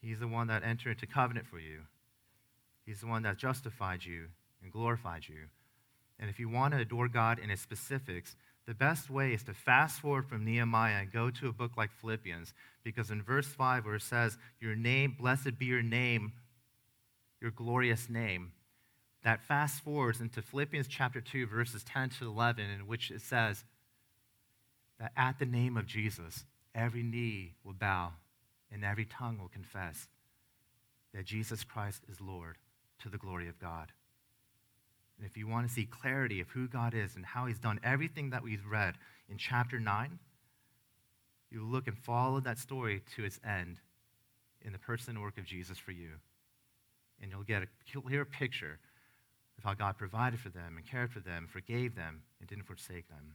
He's 0.00 0.20
the 0.20 0.28
one 0.28 0.46
that 0.46 0.62
entered 0.62 0.90
into 0.90 1.04
covenant 1.04 1.48
for 1.48 1.58
you. 1.58 1.80
He's 2.86 3.00
the 3.00 3.08
one 3.08 3.24
that 3.24 3.38
justified 3.38 4.04
you 4.04 4.26
and 4.62 4.70
glorified 4.70 5.24
you. 5.28 5.48
And 6.20 6.30
if 6.30 6.38
you 6.38 6.48
want 6.48 6.74
to 6.74 6.80
adore 6.80 7.08
God 7.08 7.40
in 7.40 7.50
His 7.50 7.60
specifics, 7.60 8.36
the 8.68 8.72
best 8.72 9.10
way 9.10 9.32
is 9.32 9.42
to 9.42 9.52
fast 9.52 9.98
forward 9.98 10.28
from 10.28 10.44
Nehemiah 10.44 11.00
and 11.00 11.12
go 11.12 11.28
to 11.28 11.48
a 11.48 11.52
book 11.52 11.72
like 11.76 11.90
Philippians, 11.90 12.54
because 12.84 13.10
in 13.10 13.20
verse 13.20 13.48
5, 13.48 13.84
where 13.84 13.96
it 13.96 14.02
says, 14.02 14.38
Your 14.60 14.76
name, 14.76 15.16
blessed 15.18 15.58
be 15.58 15.66
your 15.66 15.82
name, 15.82 16.34
your 17.40 17.50
glorious 17.50 18.08
name, 18.08 18.52
that 19.24 19.42
fast 19.42 19.82
forwards 19.82 20.20
into 20.20 20.40
Philippians 20.40 20.86
chapter 20.86 21.20
2, 21.20 21.48
verses 21.48 21.82
10 21.82 22.10
to 22.10 22.28
11, 22.28 22.70
in 22.70 22.86
which 22.86 23.10
it 23.10 23.22
says 23.22 23.64
that 25.02 25.12
at 25.16 25.40
the 25.40 25.44
name 25.44 25.76
of 25.76 25.84
Jesus, 25.84 26.44
every 26.76 27.02
knee 27.02 27.54
will 27.64 27.72
bow 27.72 28.12
and 28.70 28.84
every 28.84 29.04
tongue 29.04 29.36
will 29.36 29.48
confess 29.48 30.06
that 31.12 31.24
Jesus 31.24 31.64
Christ 31.64 32.04
is 32.08 32.20
Lord 32.20 32.56
to 33.02 33.08
the 33.08 33.18
glory 33.18 33.48
of 33.48 33.58
God. 33.58 33.90
And 35.18 35.26
if 35.26 35.36
you 35.36 35.48
want 35.48 35.66
to 35.66 35.74
see 35.74 35.86
clarity 35.86 36.40
of 36.40 36.50
who 36.50 36.68
God 36.68 36.94
is 36.94 37.16
and 37.16 37.26
how 37.26 37.46
He's 37.46 37.58
done 37.58 37.80
everything 37.82 38.30
that 38.30 38.44
we've 38.44 38.64
read 38.64 38.94
in 39.28 39.38
chapter 39.38 39.80
9, 39.80 40.20
you 41.50 41.64
look 41.64 41.88
and 41.88 41.98
follow 41.98 42.38
that 42.38 42.60
story 42.60 43.02
to 43.16 43.24
its 43.24 43.40
end 43.44 43.78
in 44.64 44.72
the 44.72 44.78
person 44.78 45.16
and 45.16 45.22
work 45.22 45.36
of 45.36 45.44
Jesus 45.44 45.78
for 45.78 45.90
you. 45.90 46.10
And 47.20 47.32
you'll 47.32 47.42
get 47.42 47.64
a 47.64 48.00
clear 48.00 48.24
picture 48.24 48.78
of 49.58 49.64
how 49.64 49.74
God 49.74 49.98
provided 49.98 50.38
for 50.38 50.48
them 50.48 50.76
and 50.76 50.86
cared 50.86 51.10
for 51.10 51.20
them, 51.20 51.48
forgave 51.52 51.96
them, 51.96 52.22
and 52.38 52.48
didn't 52.48 52.66
forsake 52.66 53.08
them. 53.08 53.34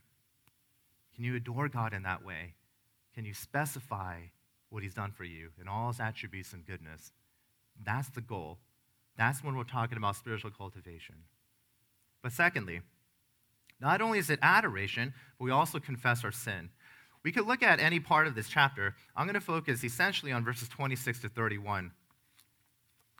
Can 1.18 1.26
you 1.26 1.36
adore 1.36 1.68
God 1.68 1.94
in 1.94 2.04
that 2.04 2.24
way? 2.24 2.54
Can 3.16 3.26
you 3.26 3.34
specify 3.34 4.20
what 4.70 4.84
He's 4.84 4.94
done 4.94 5.12
for 5.12 5.24
you 5.24 5.50
and 5.60 5.68
all 5.68 5.88
His 5.88 6.00
attributes 6.00 6.54
and 6.54 6.64
goodness? 6.64 7.12
That's 7.84 8.10
the 8.10 8.22
goal 8.22 8.60
That's 9.18 9.44
when 9.44 9.56
we're 9.56 9.64
talking 9.64 9.98
about 9.98 10.16
spiritual 10.16 10.52
cultivation. 10.52 11.16
But 12.22 12.34
secondly, 12.34 12.82
not 13.82 14.00
only 14.00 14.20
is 14.20 14.30
it 14.30 14.38
adoration, 14.44 15.12
but 15.40 15.46
we 15.46 15.52
also 15.52 15.80
confess 15.80 16.24
our 16.24 16.32
sin. 16.32 16.70
We 17.24 17.32
could 17.32 17.48
look 17.48 17.64
at 17.64 17.80
any 17.80 18.00
part 18.00 18.28
of 18.28 18.36
this 18.36 18.48
chapter. 18.48 18.96
I'm 19.16 19.26
going 19.26 19.34
to 19.34 19.42
focus 19.42 19.84
essentially 19.84 20.32
on 20.32 20.46
verses 20.46 20.70
26 20.70 21.22
to 21.22 21.30
31. 21.30 21.92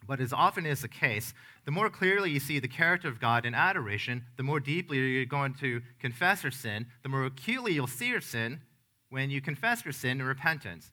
But 0.06 0.20
as 0.22 0.32
often 0.32 0.66
is 0.66 0.82
the 0.82 0.88
case, 0.88 1.34
the 1.66 1.72
more 1.72 1.90
clearly 1.90 2.32
you 2.32 2.40
see 2.40 2.60
the 2.60 2.68
character 2.68 3.08
of 3.08 3.20
God 3.20 3.46
in 3.46 3.56
adoration, 3.56 4.24
the 4.38 4.44
more 4.44 4.60
deeply 4.60 4.98
you're 4.98 5.26
going 5.26 5.54
to 5.56 5.82
confess 6.00 6.44
your 6.44 6.52
sin, 6.52 6.86
the 7.04 7.10
more 7.10 7.26
acutely 7.26 7.74
you'll 7.74 7.88
see 7.88 8.08
your 8.08 8.22
sin 8.22 8.62
when 9.10 9.30
you 9.30 9.42
confess 9.42 9.84
your 9.84 9.92
sin 9.92 10.22
in 10.22 10.28
repentance. 10.28 10.92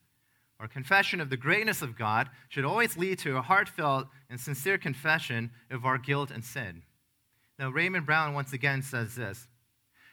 Our 0.61 0.69
confession 0.69 1.21
of 1.21 1.31
the 1.31 1.37
greatness 1.37 1.83
of 1.83 1.99
God 1.99 2.31
should 2.49 2.65
always 2.65 2.97
lead 2.97 3.19
to 3.21 3.37
a 3.37 3.43
heartfelt 3.43 4.07
and 4.31 4.41
sincere 4.41 4.79
confession 4.79 5.51
of 5.71 5.85
our 5.85 5.99
guilt 5.99 6.31
and 6.31 6.45
sin. 6.45 6.83
Now, 7.59 7.71
Raymond 7.71 8.07
Brown 8.07 8.35
once 8.35 8.53
again 8.53 8.83
says 8.83 9.15
this 9.15 9.47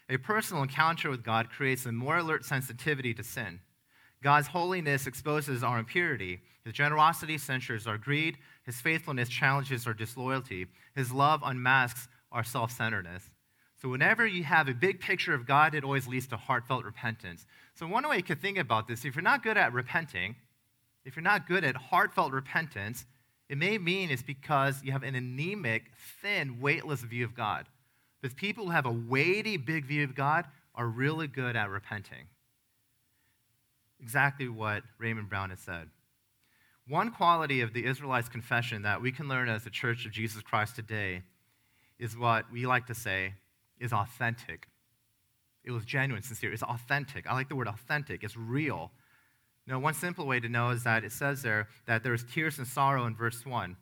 A 0.09 0.17
personal 0.17 0.63
encounter 0.63 1.09
with 1.09 1.23
God 1.23 1.49
creates 1.49 1.85
a 1.85 1.91
more 1.91 2.17
alert 2.17 2.43
sensitivity 2.43 3.13
to 3.13 3.23
sin. 3.23 3.61
God's 4.23 4.47
holiness 4.47 5.07
exposes 5.07 5.63
our 5.63 5.79
impurity. 5.79 6.39
His 6.63 6.73
generosity 6.73 7.37
censures 7.37 7.87
our 7.87 7.97
greed. 7.97 8.37
His 8.63 8.79
faithfulness 8.79 9.29
challenges 9.29 9.87
our 9.87 9.93
disloyalty. 9.93 10.67
His 10.95 11.11
love 11.11 11.41
unmasks 11.43 12.07
our 12.31 12.43
self 12.43 12.71
centeredness. 12.71 13.23
So, 13.81 13.89
whenever 13.89 14.27
you 14.27 14.43
have 14.43 14.67
a 14.67 14.73
big 14.75 14.99
picture 14.99 15.33
of 15.33 15.47
God, 15.47 15.73
it 15.73 15.83
always 15.83 16.07
leads 16.07 16.27
to 16.27 16.37
heartfelt 16.37 16.85
repentance. 16.85 17.47
So, 17.73 17.87
one 17.87 18.07
way 18.07 18.17
you 18.17 18.23
could 18.23 18.41
think 18.41 18.59
about 18.59 18.87
this 18.87 19.05
if 19.05 19.15
you're 19.15 19.23
not 19.23 19.41
good 19.41 19.57
at 19.57 19.73
repenting, 19.73 20.35
if 21.03 21.15
you're 21.15 21.23
not 21.23 21.47
good 21.47 21.63
at 21.63 21.75
heartfelt 21.75 22.31
repentance, 22.31 23.05
it 23.49 23.57
may 23.57 23.79
mean 23.79 24.11
it's 24.11 24.21
because 24.21 24.83
you 24.83 24.91
have 24.91 25.03
an 25.03 25.15
anemic, 25.15 25.91
thin, 26.21 26.61
weightless 26.61 27.01
view 27.01 27.25
of 27.25 27.35
God. 27.35 27.65
But 28.21 28.35
people 28.35 28.65
who 28.65 28.71
have 28.71 28.85
a 28.85 28.91
weighty, 28.91 29.57
big 29.57 29.85
view 29.85 30.03
of 30.03 30.13
God 30.13 30.45
are 30.75 30.87
really 30.87 31.27
good 31.27 31.55
at 31.55 31.69
repenting. 31.69 32.27
Exactly 34.01 34.47
what 34.47 34.83
Raymond 34.97 35.29
Brown 35.29 35.51
has 35.51 35.59
said. 35.59 35.89
One 36.87 37.11
quality 37.11 37.61
of 37.61 37.73
the 37.73 37.85
Israelites' 37.85 38.27
confession 38.27 38.81
that 38.81 39.01
we 39.01 39.11
can 39.11 39.27
learn 39.27 39.47
as 39.47 39.63
the 39.63 39.69
Church 39.69 40.05
of 40.05 40.11
Jesus 40.11 40.41
Christ 40.41 40.75
today 40.75 41.21
is 41.99 42.17
what 42.17 42.51
we 42.51 42.65
like 42.65 42.87
to 42.87 42.95
say 42.95 43.35
is 43.79 43.93
authentic. 43.93 44.67
It 45.63 45.71
was 45.71 45.85
genuine, 45.85 46.23
sincere. 46.23 46.51
It's 46.51 46.63
authentic. 46.63 47.29
I 47.29 47.33
like 47.33 47.49
the 47.49 47.55
word 47.55 47.67
authentic. 47.67 48.23
It's 48.23 48.35
real. 48.35 48.91
Now, 49.67 49.79
one 49.79 49.93
simple 49.93 50.25
way 50.25 50.39
to 50.39 50.49
know 50.49 50.71
is 50.71 50.83
that 50.83 51.03
it 51.03 51.11
says 51.11 51.43
there 51.43 51.67
that 51.85 52.01
there 52.01 52.11
was 52.11 52.23
tears 52.23 52.57
and 52.57 52.67
sorrow 52.67 53.05
in 53.05 53.15
verse 53.15 53.45
1. 53.45 53.77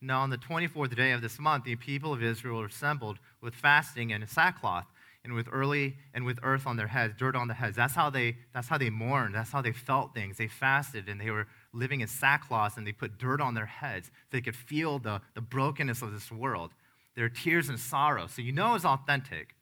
Now, 0.00 0.22
on 0.22 0.30
the 0.30 0.38
24th 0.38 0.96
day 0.96 1.12
of 1.12 1.22
this 1.22 1.38
month, 1.38 1.64
the 1.64 1.76
people 1.76 2.12
of 2.12 2.22
Israel 2.22 2.58
were 2.58 2.66
assembled 2.66 3.18
with 3.40 3.54
fasting 3.54 4.12
and 4.12 4.28
sackcloth, 4.28 4.86
and 5.24 5.34
with 5.34 5.48
early 5.52 5.96
and 6.14 6.24
with 6.24 6.38
earth 6.42 6.66
on 6.66 6.76
their 6.76 6.88
heads, 6.88 7.14
dirt 7.16 7.36
on 7.36 7.46
their 7.46 7.56
heads. 7.56 7.76
That's 7.76 7.94
how 7.94 8.10
they 8.10 8.36
that's 8.52 8.68
how 8.68 8.78
they 8.78 8.90
mourned. 8.90 9.34
That's 9.34 9.52
how 9.52 9.62
they 9.62 9.72
felt 9.72 10.14
things. 10.14 10.36
They 10.36 10.48
fasted 10.48 11.08
and 11.08 11.20
they 11.20 11.30
were 11.30 11.46
living 11.72 12.00
in 12.00 12.08
sackcloth 12.08 12.76
and 12.76 12.86
they 12.86 12.92
put 12.92 13.18
dirt 13.18 13.40
on 13.40 13.54
their 13.54 13.66
heads 13.66 14.08
so 14.08 14.12
they 14.30 14.40
could 14.40 14.56
feel 14.56 14.98
the, 14.98 15.20
the 15.34 15.40
brokenness 15.40 16.02
of 16.02 16.12
this 16.12 16.30
world 16.30 16.70
their 17.14 17.28
tears 17.28 17.68
and 17.68 17.78
sorrow. 17.78 18.26
So 18.26 18.40
you 18.42 18.52
know 18.52 18.74
it's 18.74 18.84
authentic. 18.84 19.54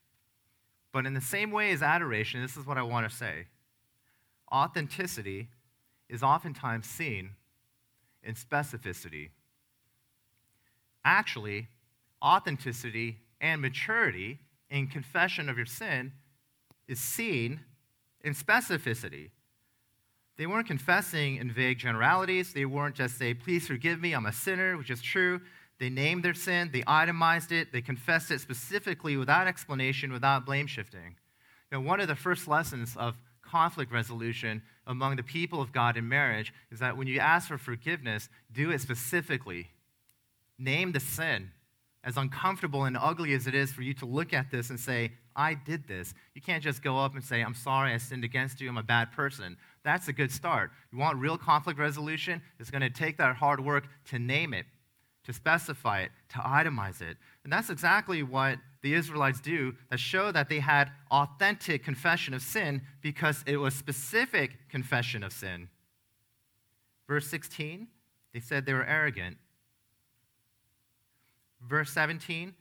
But 0.92 1.06
in 1.06 1.14
the 1.14 1.20
same 1.20 1.50
way 1.50 1.72
as 1.72 1.82
adoration, 1.82 2.40
this 2.42 2.56
is 2.56 2.66
what 2.66 2.78
I 2.78 2.82
want 2.82 3.08
to 3.08 3.14
say 3.14 3.46
authenticity 4.52 5.48
is 6.08 6.22
oftentimes 6.22 6.86
seen 6.86 7.30
in 8.22 8.34
specificity. 8.34 9.30
Actually, 11.04 11.68
authenticity 12.22 13.18
and 13.40 13.62
maturity 13.62 14.38
in 14.70 14.86
confession 14.86 15.48
of 15.48 15.56
your 15.56 15.66
sin 15.66 16.12
is 16.86 17.00
seen 17.00 17.60
in 18.22 18.34
specificity. 18.34 19.30
They 20.36 20.46
weren't 20.46 20.66
confessing 20.66 21.36
in 21.36 21.52
vague 21.52 21.78
generalities. 21.78 22.52
They 22.52 22.64
weren't 22.64 22.94
just 22.94 23.18
saying, 23.18 23.40
please 23.44 23.66
forgive 23.66 24.00
me, 24.00 24.12
I'm 24.12 24.26
a 24.26 24.32
sinner, 24.32 24.76
which 24.78 24.90
is 24.90 25.02
true. 25.02 25.40
They 25.78 25.90
named 25.90 26.22
their 26.22 26.34
sin, 26.34 26.70
they 26.72 26.84
itemized 26.86 27.52
it, 27.52 27.72
they 27.72 27.80
confessed 27.80 28.30
it 28.30 28.40
specifically 28.40 29.16
without 29.16 29.46
explanation, 29.46 30.12
without 30.12 30.44
blame 30.44 30.66
shifting. 30.66 31.16
Know, 31.72 31.80
one 31.80 32.00
of 32.00 32.08
the 32.08 32.16
first 32.16 32.48
lessons 32.48 32.96
of 32.96 33.16
conflict 33.42 33.92
resolution 33.92 34.62
among 34.86 35.16
the 35.16 35.22
people 35.22 35.62
of 35.62 35.72
God 35.72 35.96
in 35.96 36.08
marriage 36.08 36.52
is 36.70 36.80
that 36.80 36.96
when 36.96 37.06
you 37.06 37.18
ask 37.18 37.48
for 37.48 37.58
forgiveness, 37.58 38.28
do 38.52 38.70
it 38.70 38.80
specifically. 38.80 39.68
Name 40.58 40.92
the 40.92 41.00
sin. 41.00 41.50
As 42.02 42.16
uncomfortable 42.16 42.84
and 42.84 42.96
ugly 42.96 43.34
as 43.34 43.46
it 43.46 43.54
is 43.54 43.72
for 43.72 43.82
you 43.82 43.92
to 43.94 44.06
look 44.06 44.32
at 44.32 44.50
this 44.50 44.70
and 44.70 44.80
say, 44.80 45.12
I 45.36 45.54
did 45.54 45.86
this. 45.86 46.14
You 46.34 46.40
can't 46.40 46.62
just 46.62 46.82
go 46.82 46.98
up 46.98 47.14
and 47.14 47.22
say, 47.22 47.42
I'm 47.42 47.54
sorry, 47.54 47.92
I 47.92 47.98
sinned 47.98 48.24
against 48.24 48.60
you, 48.60 48.68
I'm 48.68 48.78
a 48.78 48.82
bad 48.82 49.12
person. 49.12 49.56
That's 49.84 50.08
a 50.08 50.12
good 50.12 50.32
start. 50.32 50.70
You 50.92 50.98
want 50.98 51.18
real 51.18 51.38
conflict 51.38 51.78
resolution? 51.78 52.40
It's 52.58 52.70
going 52.70 52.82
to 52.82 52.90
take 52.90 53.18
that 53.18 53.36
hard 53.36 53.64
work 53.64 53.86
to 54.06 54.18
name 54.18 54.54
it, 54.54 54.66
to 55.24 55.32
specify 55.32 56.00
it, 56.00 56.10
to 56.30 56.38
itemize 56.38 57.00
it. 57.02 57.16
And 57.44 57.52
that's 57.52 57.70
exactly 57.70 58.22
what 58.22 58.58
the 58.82 58.94
Israelites 58.94 59.40
do 59.40 59.74
that 59.90 60.00
show 60.00 60.32
that 60.32 60.48
they 60.48 60.60
had 60.60 60.90
authentic 61.10 61.84
confession 61.84 62.34
of 62.34 62.42
sin 62.42 62.82
because 63.02 63.42
it 63.46 63.58
was 63.58 63.74
specific 63.74 64.68
confession 64.68 65.22
of 65.22 65.32
sin. 65.32 65.68
Verse 67.06 67.26
16, 67.26 67.88
they 68.32 68.40
said 68.40 68.64
they 68.64 68.72
were 68.72 68.86
arrogant. 68.86 69.36
Verse 71.68 71.90
17, 71.90 72.54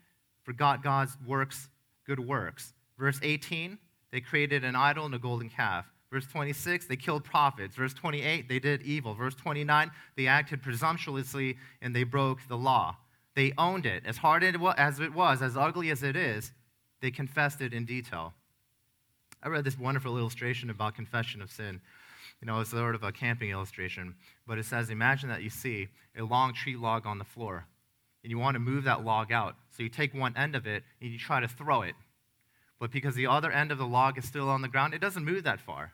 forgot 0.43 0.83
God's 0.83 1.17
works, 1.25 1.69
good 2.05 2.19
works. 2.19 2.73
Verse 2.97 3.19
18, 3.23 3.77
they 4.11 4.19
created 4.19 4.63
an 4.63 4.75
idol 4.75 5.05
and 5.05 5.15
a 5.15 5.19
golden 5.19 5.49
calf. 5.49 5.85
Verse 6.11 6.25
26, 6.25 6.87
they 6.87 6.95
killed 6.95 7.23
prophets. 7.23 7.75
Verse 7.75 7.93
28, 7.93 8.49
they 8.49 8.59
did 8.59 8.81
evil. 8.81 9.13
Verse 9.13 9.35
29, 9.35 9.91
they 10.17 10.27
acted 10.27 10.61
presumptuously 10.61 11.57
and 11.81 11.95
they 11.95 12.03
broke 12.03 12.39
the 12.47 12.57
law. 12.57 12.97
They 13.35 13.53
owned 13.57 13.85
it. 13.85 14.03
As 14.05 14.17
hard 14.17 14.43
as 14.43 14.99
it 14.99 15.13
was, 15.13 15.41
as 15.41 15.55
ugly 15.55 15.91
as 15.91 16.03
it 16.03 16.15
is, 16.15 16.51
they 17.01 17.11
confessed 17.11 17.61
it 17.61 17.73
in 17.73 17.85
detail. 17.85 18.33
I 19.41 19.47
read 19.47 19.63
this 19.63 19.79
wonderful 19.79 20.17
illustration 20.17 20.69
about 20.69 20.95
confession 20.95 21.41
of 21.41 21.51
sin. 21.51 21.79
You 22.41 22.47
know, 22.47 22.59
it's 22.59 22.71
sort 22.71 22.95
of 22.95 23.03
a 23.03 23.11
camping 23.11 23.51
illustration, 23.51 24.15
but 24.47 24.57
it 24.57 24.65
says 24.65 24.89
Imagine 24.89 25.29
that 25.29 25.43
you 25.43 25.49
see 25.49 25.87
a 26.17 26.23
long 26.23 26.53
tree 26.53 26.75
log 26.75 27.05
on 27.05 27.19
the 27.19 27.23
floor, 27.23 27.65
and 28.23 28.31
you 28.31 28.37
want 28.37 28.55
to 28.55 28.59
move 28.59 28.83
that 28.83 29.03
log 29.03 29.31
out. 29.31 29.55
So 29.71 29.83
you 29.83 29.89
take 29.89 30.13
one 30.13 30.35
end 30.35 30.55
of 30.55 30.67
it 30.67 30.83
and 31.01 31.11
you 31.11 31.17
try 31.17 31.39
to 31.39 31.47
throw 31.47 31.81
it. 31.81 31.95
But 32.79 32.91
because 32.91 33.15
the 33.15 33.27
other 33.27 33.51
end 33.51 33.71
of 33.71 33.77
the 33.77 33.85
log 33.85 34.17
is 34.17 34.25
still 34.25 34.49
on 34.49 34.61
the 34.61 34.67
ground, 34.67 34.93
it 34.93 35.01
doesn't 35.01 35.25
move 35.25 35.43
that 35.43 35.59
far. 35.59 35.93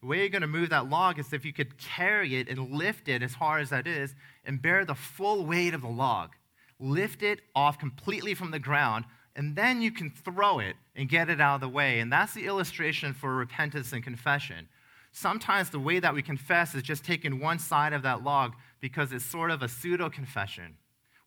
The 0.00 0.06
way 0.06 0.18
you're 0.18 0.28
going 0.28 0.42
to 0.42 0.46
move 0.46 0.70
that 0.70 0.90
log 0.90 1.18
is 1.18 1.32
if 1.32 1.44
you 1.44 1.52
could 1.52 1.78
carry 1.78 2.36
it 2.36 2.48
and 2.48 2.70
lift 2.70 3.08
it 3.08 3.22
as 3.22 3.34
hard 3.34 3.62
as 3.62 3.70
that 3.70 3.86
is 3.86 4.14
and 4.44 4.60
bear 4.60 4.84
the 4.84 4.94
full 4.94 5.46
weight 5.46 5.74
of 5.74 5.80
the 5.80 5.88
log. 5.88 6.30
Lift 6.78 7.22
it 7.22 7.40
off 7.54 7.78
completely 7.78 8.34
from 8.34 8.50
the 8.50 8.58
ground, 8.58 9.06
and 9.34 9.56
then 9.56 9.80
you 9.80 9.90
can 9.90 10.10
throw 10.10 10.58
it 10.58 10.76
and 10.94 11.08
get 11.08 11.30
it 11.30 11.40
out 11.40 11.56
of 11.56 11.60
the 11.62 11.68
way. 11.68 12.00
And 12.00 12.12
that's 12.12 12.34
the 12.34 12.46
illustration 12.46 13.14
for 13.14 13.34
repentance 13.34 13.92
and 13.92 14.04
confession. 14.04 14.68
Sometimes 15.12 15.70
the 15.70 15.80
way 15.80 15.98
that 15.98 16.12
we 16.12 16.20
confess 16.20 16.74
is 16.74 16.82
just 16.82 17.02
taking 17.02 17.40
one 17.40 17.58
side 17.58 17.94
of 17.94 18.02
that 18.02 18.22
log 18.22 18.52
because 18.80 19.12
it's 19.12 19.24
sort 19.24 19.50
of 19.50 19.62
a 19.62 19.68
pseudo 19.68 20.10
confession. 20.10 20.76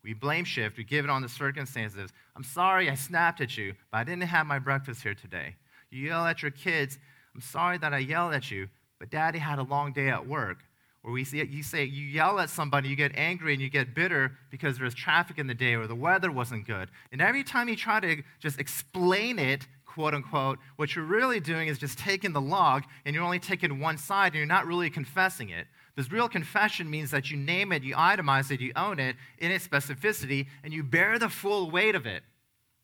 We 0.02 0.14
blame 0.14 0.44
shift, 0.44 0.78
we 0.78 0.84
give 0.84 1.04
it 1.04 1.10
on 1.10 1.22
the 1.22 1.28
circumstances. 1.28 2.10
I'm 2.34 2.42
sorry 2.42 2.88
I 2.88 2.94
snapped 2.94 3.40
at 3.40 3.58
you, 3.58 3.74
but 3.90 3.98
I 3.98 4.04
didn't 4.04 4.22
have 4.22 4.46
my 4.46 4.58
breakfast 4.58 5.02
here 5.02 5.14
today. 5.14 5.56
You 5.90 6.08
yell 6.08 6.24
at 6.24 6.42
your 6.42 6.50
kids, 6.50 6.98
I'm 7.34 7.40
sorry 7.40 7.78
that 7.78 7.92
I 7.92 7.98
yelled 7.98 8.32
at 8.34 8.50
you, 8.50 8.68
but 8.98 9.10
daddy 9.10 9.38
had 9.38 9.58
a 9.58 9.62
long 9.62 9.92
day 9.92 10.08
at 10.08 10.26
work. 10.26 10.58
Or 11.02 11.12
we 11.12 11.24
see, 11.24 11.42
you 11.42 11.62
say, 11.62 11.84
you 11.84 12.04
yell 12.04 12.38
at 12.40 12.50
somebody, 12.50 12.88
you 12.88 12.96
get 12.96 13.12
angry 13.14 13.54
and 13.54 13.62
you 13.62 13.70
get 13.70 13.94
bitter 13.94 14.32
because 14.50 14.78
there's 14.78 14.94
traffic 14.94 15.38
in 15.38 15.46
the 15.46 15.54
day 15.54 15.74
or 15.74 15.86
the 15.86 15.94
weather 15.94 16.30
wasn't 16.30 16.66
good. 16.66 16.90
And 17.10 17.22
every 17.22 17.42
time 17.42 17.68
you 17.68 17.76
try 17.76 18.00
to 18.00 18.22
just 18.38 18.60
explain 18.60 19.38
it, 19.38 19.66
quote 19.86 20.14
unquote, 20.14 20.58
what 20.76 20.94
you're 20.94 21.06
really 21.06 21.40
doing 21.40 21.68
is 21.68 21.78
just 21.78 21.98
taking 21.98 22.32
the 22.32 22.40
log 22.40 22.84
and 23.04 23.14
you're 23.14 23.24
only 23.24 23.38
taking 23.38 23.80
one 23.80 23.96
side 23.96 24.28
and 24.28 24.36
you're 24.36 24.46
not 24.46 24.66
really 24.66 24.90
confessing 24.90 25.48
it. 25.48 25.66
This 26.00 26.10
real 26.10 26.30
confession 26.30 26.88
means 26.88 27.10
that 27.10 27.30
you 27.30 27.36
name 27.36 27.72
it, 27.72 27.82
you 27.82 27.94
itemize 27.94 28.50
it, 28.50 28.62
you 28.62 28.72
own 28.74 28.98
it 28.98 29.16
in 29.36 29.50
its 29.50 29.68
specificity, 29.68 30.46
and 30.64 30.72
you 30.72 30.82
bear 30.82 31.18
the 31.18 31.28
full 31.28 31.70
weight 31.70 31.94
of 31.94 32.06
it. 32.06 32.22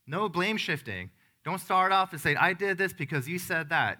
No 0.06 0.28
blame 0.28 0.58
shifting. 0.58 1.08
Don't 1.42 1.58
start 1.58 1.92
off 1.92 2.12
and 2.12 2.20
say, 2.20 2.34
I 2.34 2.52
did 2.52 2.76
this 2.76 2.92
because 2.92 3.26
you 3.26 3.38
said 3.38 3.70
that. 3.70 3.96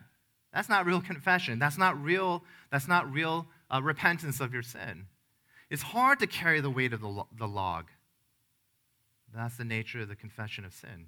That's 0.52 0.68
not 0.68 0.84
real 0.84 1.00
confession. 1.00 1.58
That's 1.58 1.78
not 1.78 1.98
real, 1.98 2.44
that's 2.70 2.88
not 2.88 3.10
real 3.10 3.46
uh, 3.70 3.80
repentance 3.82 4.38
of 4.38 4.52
your 4.52 4.62
sin. 4.62 5.06
It's 5.70 5.80
hard 5.80 6.18
to 6.18 6.26
carry 6.26 6.60
the 6.60 6.68
weight 6.68 6.92
of 6.92 7.00
the, 7.00 7.22
the 7.38 7.48
log. 7.48 7.86
That's 9.34 9.56
the 9.56 9.64
nature 9.64 10.00
of 10.00 10.08
the 10.08 10.14
confession 10.14 10.66
of 10.66 10.74
sin. 10.74 11.06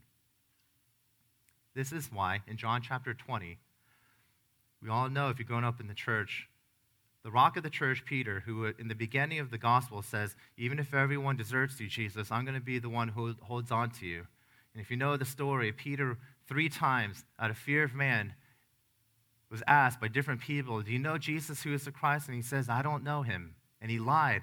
This 1.74 1.92
is 1.92 2.10
why 2.10 2.40
in 2.46 2.56
John 2.56 2.80
chapter 2.80 3.12
20, 3.12 3.58
we 4.82 4.88
all 4.88 5.10
know 5.10 5.28
if 5.28 5.38
you're 5.38 5.46
growing 5.46 5.64
up 5.64 5.78
in 5.78 5.88
the 5.88 5.94
church, 5.94 6.48
the 7.24 7.30
rock 7.30 7.56
of 7.56 7.62
the 7.62 7.70
church, 7.70 8.04
Peter, 8.04 8.40
who 8.46 8.66
uh, 8.66 8.72
in 8.78 8.88
the 8.88 8.94
beginning 8.94 9.40
of 9.40 9.50
the 9.50 9.58
gospel 9.58 10.02
says, 10.02 10.36
Even 10.56 10.78
if 10.78 10.94
everyone 10.94 11.36
deserts 11.36 11.80
you, 11.80 11.88
Jesus, 11.88 12.30
I'm 12.30 12.44
going 12.44 12.54
to 12.54 12.60
be 12.60 12.78
the 12.78 12.88
one 12.88 13.08
who 13.08 13.34
holds 13.40 13.70
on 13.70 13.90
to 13.92 14.06
you. 14.06 14.26
And 14.72 14.82
if 14.82 14.90
you 14.90 14.96
know 14.96 15.16
the 15.16 15.24
story, 15.24 15.72
Peter, 15.72 16.16
three 16.46 16.68
times, 16.68 17.24
out 17.38 17.50
of 17.50 17.58
fear 17.58 17.82
of 17.82 17.94
man, 17.94 18.34
was 19.50 19.62
asked 19.66 20.00
by 20.00 20.08
different 20.08 20.40
people, 20.40 20.82
Do 20.82 20.92
you 20.92 20.98
know 20.98 21.18
Jesus 21.18 21.62
who 21.62 21.74
is 21.74 21.84
the 21.84 21.90
Christ? 21.90 22.28
And 22.28 22.36
he 22.36 22.42
says, 22.42 22.68
I 22.68 22.82
don't 22.82 23.04
know 23.04 23.22
him. 23.22 23.54
And 23.80 23.90
he 23.90 23.98
lied. 23.98 24.42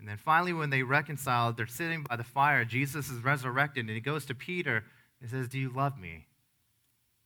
And 0.00 0.08
then 0.08 0.16
finally, 0.16 0.52
when 0.52 0.70
they 0.70 0.82
reconciled, 0.82 1.56
they're 1.56 1.66
sitting 1.66 2.02
by 2.02 2.16
the 2.16 2.24
fire. 2.24 2.64
Jesus 2.64 3.08
is 3.10 3.22
resurrected, 3.22 3.86
and 3.86 3.94
he 3.94 4.00
goes 4.00 4.26
to 4.26 4.34
Peter 4.34 4.84
and 5.20 5.30
says, 5.30 5.48
Do 5.48 5.58
you 5.58 5.70
love 5.70 5.98
me? 5.98 6.26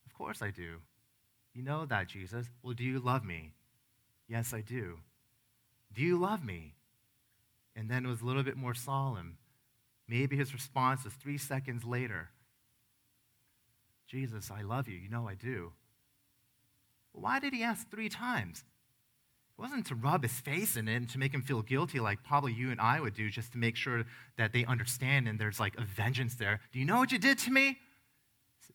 Of 0.06 0.14
course 0.14 0.42
I 0.42 0.50
do. 0.50 0.76
You 1.54 1.62
know 1.62 1.86
that, 1.86 2.08
Jesus. 2.08 2.46
Well, 2.62 2.74
do 2.74 2.84
you 2.84 3.00
love 3.00 3.24
me? 3.24 3.52
Yes, 4.28 4.52
I 4.52 4.60
do. 4.60 4.98
Do 5.94 6.02
you 6.02 6.18
love 6.18 6.44
me? 6.44 6.74
And 7.74 7.90
then 7.90 8.04
it 8.04 8.08
was 8.08 8.20
a 8.20 8.24
little 8.24 8.42
bit 8.42 8.56
more 8.56 8.74
solemn. 8.74 9.38
Maybe 10.06 10.36
his 10.36 10.52
response 10.52 11.04
was 11.04 11.12
three 11.14 11.38
seconds 11.38 11.84
later 11.84 12.30
Jesus, 14.08 14.50
I 14.50 14.62
love 14.62 14.88
you. 14.88 14.96
You 14.96 15.10
know 15.10 15.28
I 15.28 15.34
do. 15.34 15.72
Why 17.12 17.38
did 17.38 17.52
he 17.52 17.62
ask 17.62 17.90
three 17.90 18.08
times? 18.08 18.64
It 19.58 19.60
wasn't 19.60 19.86
to 19.88 19.94
rub 19.94 20.22
his 20.22 20.32
face 20.32 20.76
in 20.76 20.88
it 20.88 20.96
and 20.96 21.08
to 21.10 21.18
make 21.18 21.34
him 21.34 21.42
feel 21.42 21.60
guilty 21.60 22.00
like 22.00 22.24
probably 22.24 22.54
you 22.54 22.70
and 22.70 22.80
I 22.80 23.00
would 23.00 23.14
do 23.14 23.28
just 23.28 23.52
to 23.52 23.58
make 23.58 23.76
sure 23.76 24.04
that 24.38 24.52
they 24.52 24.64
understand 24.64 25.28
and 25.28 25.38
there's 25.38 25.60
like 25.60 25.76
a 25.76 25.84
vengeance 25.84 26.36
there. 26.36 26.60
Do 26.72 26.78
you 26.78 26.86
know 26.86 26.96
what 26.96 27.12
you 27.12 27.18
did 27.18 27.38
to 27.40 27.50
me? 27.50 27.76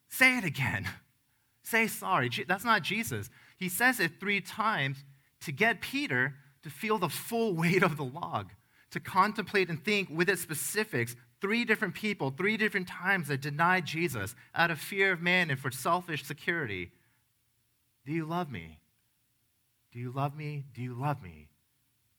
Say 0.07 0.37
it 0.37 0.43
again. 0.43 0.87
Say 1.63 1.87
sorry. 1.87 2.29
That's 2.47 2.65
not 2.65 2.83
Jesus. 2.83 3.29
He 3.57 3.69
says 3.69 3.99
it 3.99 4.19
three 4.19 4.41
times 4.41 5.03
to 5.45 5.51
get 5.51 5.81
Peter 5.81 6.35
to 6.63 6.69
feel 6.69 6.97
the 6.97 7.09
full 7.09 7.53
weight 7.55 7.83
of 7.83 7.97
the 7.97 8.03
log, 8.03 8.51
to 8.91 8.99
contemplate 8.99 9.69
and 9.69 9.83
think 9.83 10.09
with 10.09 10.29
its 10.29 10.41
specifics. 10.41 11.15
Three 11.41 11.65
different 11.65 11.93
people, 11.93 12.31
three 12.31 12.55
different 12.55 12.87
times 12.87 13.27
that 13.27 13.41
denied 13.41 13.85
Jesus 13.85 14.33
out 14.55 14.71
of 14.71 14.79
fear 14.79 15.11
of 15.11 15.21
man 15.21 15.51
and 15.51 15.59
for 15.59 15.71
selfish 15.71 16.23
security. 16.23 16.91
Do 18.05 18.13
you 18.13 18.25
love 18.25 18.49
me? 18.49 18.79
Do 19.91 19.99
you 19.99 20.11
love 20.11 20.35
me? 20.35 20.63
Do 20.73 20.81
you 20.81 20.93
love 20.93 21.21
me? 21.21 21.49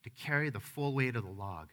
To 0.02 0.10
carry 0.10 0.50
the 0.50 0.60
full 0.60 0.94
weight 0.94 1.16
of 1.16 1.24
the 1.24 1.30
log. 1.30 1.70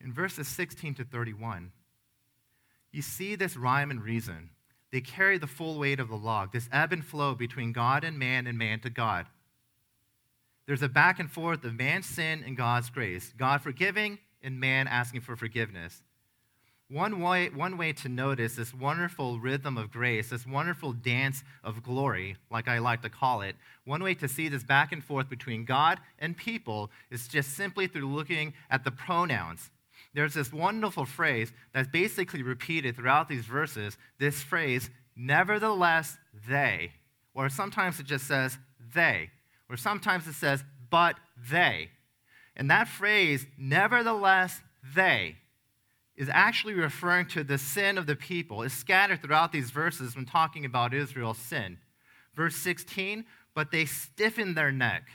In 0.00 0.12
verses 0.12 0.48
16 0.48 0.94
to 0.94 1.04
31, 1.04 1.72
you 2.92 3.02
see 3.02 3.34
this 3.34 3.56
rhyme 3.56 3.90
and 3.90 4.02
reason. 4.02 4.50
They 4.92 5.00
carry 5.00 5.38
the 5.38 5.46
full 5.46 5.78
weight 5.78 6.00
of 6.00 6.08
the 6.08 6.16
log, 6.16 6.52
this 6.52 6.68
ebb 6.72 6.92
and 6.92 7.04
flow 7.04 7.34
between 7.34 7.72
God 7.72 8.04
and 8.04 8.18
man 8.18 8.46
and 8.46 8.56
man 8.56 8.80
to 8.80 8.90
God. 8.90 9.26
There's 10.66 10.82
a 10.82 10.88
back 10.88 11.18
and 11.18 11.30
forth 11.30 11.64
of 11.64 11.74
man's 11.74 12.06
sin 12.06 12.42
and 12.44 12.56
God's 12.56 12.90
grace, 12.90 13.32
God 13.36 13.62
forgiving 13.62 14.18
and 14.42 14.60
man 14.60 14.88
asking 14.88 15.20
for 15.20 15.36
forgiveness. 15.36 16.02
One 16.88 17.20
way, 17.20 17.48
one 17.48 17.76
way 17.78 17.92
to 17.94 18.08
notice 18.08 18.54
this 18.54 18.72
wonderful 18.72 19.40
rhythm 19.40 19.76
of 19.76 19.90
grace, 19.90 20.30
this 20.30 20.46
wonderful 20.46 20.92
dance 20.92 21.42
of 21.64 21.82
glory, 21.82 22.36
like 22.48 22.68
I 22.68 22.78
like 22.78 23.02
to 23.02 23.10
call 23.10 23.42
it, 23.42 23.56
one 23.84 24.04
way 24.04 24.14
to 24.14 24.28
see 24.28 24.48
this 24.48 24.62
back 24.62 24.92
and 24.92 25.02
forth 25.02 25.28
between 25.28 25.64
God 25.64 25.98
and 26.20 26.36
people 26.36 26.92
is 27.10 27.26
just 27.26 27.54
simply 27.54 27.88
through 27.88 28.06
looking 28.06 28.54
at 28.70 28.84
the 28.84 28.92
pronouns. 28.92 29.70
There's 30.16 30.32
this 30.32 30.50
wonderful 30.50 31.04
phrase 31.04 31.52
that's 31.74 31.88
basically 31.88 32.42
repeated 32.42 32.96
throughout 32.96 33.28
these 33.28 33.44
verses 33.44 33.98
this 34.18 34.42
phrase, 34.42 34.88
nevertheless 35.14 36.16
they. 36.48 36.92
Or 37.34 37.50
sometimes 37.50 38.00
it 38.00 38.06
just 38.06 38.26
says 38.26 38.56
they. 38.94 39.28
Or 39.68 39.76
sometimes 39.76 40.26
it 40.26 40.32
says, 40.32 40.64
but 40.88 41.16
they. 41.50 41.90
And 42.56 42.70
that 42.70 42.88
phrase, 42.88 43.46
nevertheless 43.58 44.62
they, 44.94 45.36
is 46.16 46.30
actually 46.32 46.72
referring 46.72 47.26
to 47.26 47.44
the 47.44 47.58
sin 47.58 47.98
of 47.98 48.06
the 48.06 48.16
people. 48.16 48.62
It's 48.62 48.72
scattered 48.72 49.20
throughout 49.20 49.52
these 49.52 49.68
verses 49.68 50.16
when 50.16 50.24
talking 50.24 50.64
about 50.64 50.94
Israel's 50.94 51.36
sin. 51.36 51.76
Verse 52.34 52.56
16, 52.56 53.26
but 53.54 53.70
they 53.70 53.84
stiffened 53.84 54.56
their 54.56 54.72
neck. 54.72 55.08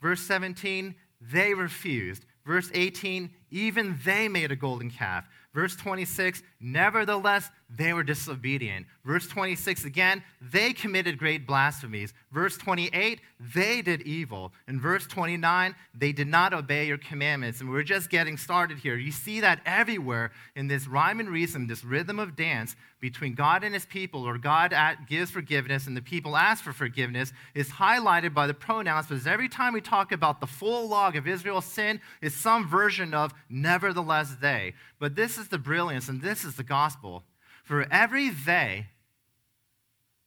Verse 0.00 0.20
17, 0.22 0.96
they 1.20 1.54
refused. 1.54 2.24
Verse 2.44 2.70
18, 2.74 3.30
even 3.50 3.98
they 4.04 4.28
made 4.28 4.50
a 4.50 4.56
golden 4.56 4.90
calf. 4.90 5.24
Verse 5.54 5.76
26, 5.76 6.42
nevertheless, 6.62 7.50
they 7.68 7.92
were 7.92 8.02
disobedient. 8.02 8.86
Verse 9.04 9.26
26 9.26 9.84
again, 9.84 10.22
they 10.40 10.72
committed 10.72 11.18
great 11.18 11.46
blasphemies. 11.46 12.12
Verse 12.30 12.56
28, 12.56 13.20
they 13.54 13.82
did 13.82 14.02
evil. 14.02 14.52
In 14.68 14.80
verse 14.80 15.06
29, 15.06 15.74
they 15.94 16.12
did 16.12 16.28
not 16.28 16.52
obey 16.52 16.86
your 16.86 16.98
commandments. 16.98 17.60
And 17.60 17.70
we're 17.70 17.82
just 17.82 18.10
getting 18.10 18.36
started 18.36 18.78
here. 18.78 18.96
You 18.96 19.10
see 19.10 19.40
that 19.40 19.60
everywhere 19.66 20.32
in 20.54 20.68
this 20.68 20.86
rhyme 20.86 21.20
and 21.20 21.28
reason, 21.28 21.66
this 21.66 21.84
rhythm 21.84 22.18
of 22.18 22.36
dance 22.36 22.76
between 23.00 23.34
God 23.34 23.64
and 23.64 23.74
his 23.74 23.84
people, 23.84 24.22
or 24.22 24.38
God 24.38 24.72
gives 25.08 25.30
forgiveness 25.30 25.88
and 25.88 25.96
the 25.96 26.02
people 26.02 26.36
ask 26.36 26.62
for 26.62 26.72
forgiveness, 26.72 27.32
is 27.54 27.68
highlighted 27.68 28.32
by 28.32 28.46
the 28.46 28.54
pronouns 28.54 29.08
because 29.08 29.26
every 29.26 29.48
time 29.48 29.72
we 29.72 29.80
talk 29.80 30.12
about 30.12 30.40
the 30.40 30.46
full 30.46 30.88
log 30.88 31.16
of 31.16 31.26
Israel's 31.26 31.64
sin, 31.64 32.00
it's 32.20 32.36
some 32.36 32.68
version 32.68 33.12
of 33.12 33.34
nevertheless 33.48 34.36
they. 34.40 34.74
But 35.00 35.16
this 35.16 35.36
is 35.36 35.48
the 35.48 35.58
brilliance 35.58 36.08
and 36.08 36.22
this 36.22 36.44
is 36.44 36.51
the 36.54 36.64
gospel. 36.64 37.24
For 37.64 37.86
every 37.90 38.30
they, 38.30 38.86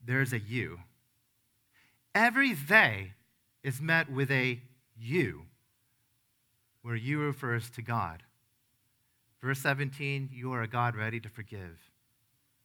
there's 0.04 0.34
a 0.34 0.40
you. 0.40 0.80
Every 2.14 2.54
they 2.54 3.12
is 3.64 3.82
met 3.82 4.12
with 4.12 4.32
a 4.32 4.62
you, 4.98 5.44
where 6.82 6.96
you 6.96 7.20
refers 7.20 7.70
to 7.72 7.82
God. 7.82 8.24
Verse 9.42 9.60
17, 9.60 10.30
you 10.32 10.54
are 10.54 10.62
a 10.62 10.68
God 10.68 10.96
ready 10.96 11.20
to 11.20 11.30
forgive. 11.30 11.78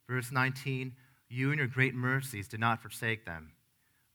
Verse 0.08 0.30
19, 0.30 0.92
you 1.28 1.50
and 1.50 1.58
your 1.58 1.66
great 1.66 1.94
mercies 1.94 2.48
did 2.48 2.60
not 2.60 2.80
forsake 2.80 3.24
them. 3.24 3.52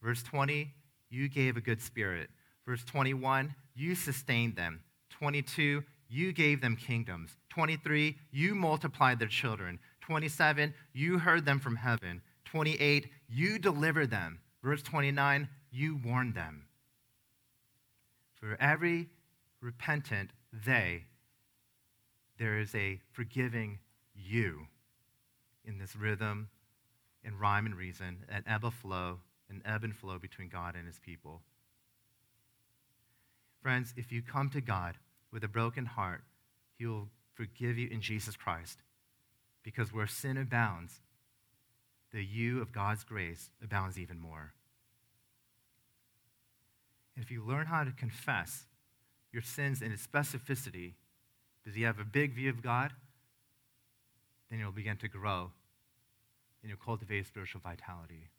Verse 0.01 0.23
20, 0.23 0.73
you 1.09 1.29
gave 1.29 1.57
a 1.57 1.61
good 1.61 1.81
spirit. 1.81 2.29
Verse 2.65 2.83
21, 2.83 3.55
you 3.75 3.95
sustained 3.95 4.55
them. 4.55 4.81
22, 5.11 5.83
you 6.15 6.31
gave 6.31 6.61
them 6.61 6.77
kingdoms. 6.77 7.35
23, 7.49 8.15
you 8.31 8.55
multiplied 8.55 9.19
their 9.19 9.27
children. 9.27 9.79
27, 10.01 10.73
you 10.93 11.19
heard 11.19 11.45
them 11.45 11.59
from 11.59 11.75
heaven. 11.75 12.21
28, 12.45 13.07
you 13.27 13.59
delivered 13.59 14.09
them. 14.09 14.39
Verse 14.63 14.81
29, 14.81 15.49
you 15.71 15.99
warned 16.05 16.33
them. 16.33 16.67
For 18.39 18.55
every 18.61 19.09
repentant 19.59 20.29
they, 20.65 21.03
there 22.39 22.59
is 22.59 22.73
a 22.73 23.01
forgiving 23.11 23.79
you 24.15 24.67
in 25.65 25.79
this 25.79 25.97
rhythm 25.97 26.47
and 27.25 27.39
rhyme 27.39 27.65
and 27.65 27.75
reason, 27.75 28.19
an 28.29 28.43
ebb 28.47 28.63
and 28.63 28.73
flow, 28.73 29.19
an 29.49 29.61
ebb 29.65 29.83
and 29.83 29.95
flow 29.95 30.17
between 30.17 30.47
God 30.47 30.75
and 30.75 30.87
his 30.87 30.99
people. 30.99 31.41
Friends, 33.61 33.93
if 33.97 34.11
you 34.11 34.21
come 34.21 34.49
to 34.51 34.61
God 34.61 34.95
with 35.35 35.43
a 35.43 35.49
broken 35.49 35.85
heart, 35.85 36.23
he 36.77 36.85
will 36.85 37.09
forgive 37.33 37.77
you 37.77 37.89
in 37.91 37.99
Jesus 37.99 38.37
Christ. 38.37 38.79
Because 39.63 39.91
where 39.91 40.07
sin 40.07 40.37
abounds, 40.37 41.01
the 42.13 42.23
you 42.23 42.61
of 42.61 42.71
God's 42.71 43.03
grace 43.03 43.49
abounds 43.61 43.99
even 43.99 44.17
more. 44.17 44.53
And 47.15 47.25
if 47.25 47.29
you 47.29 47.43
learn 47.45 47.65
how 47.65 47.83
to 47.83 47.91
confess 47.91 48.63
your 49.33 49.41
sins 49.41 49.81
in 49.81 49.91
its 49.91 50.07
specificity, 50.07 50.93
does 51.65 51.75
you 51.75 51.85
have 51.85 51.99
a 51.99 52.05
big 52.05 52.33
view 52.33 52.49
of 52.49 52.63
God? 52.63 52.93
Then 54.49 54.59
you'll 54.59 54.71
begin 54.71 54.95
to 54.97 55.09
grow 55.09 55.51
and 56.61 56.69
you'll 56.69 56.77
cultivate 56.77 57.27
spiritual 57.27 57.59
vitality. 57.61 58.29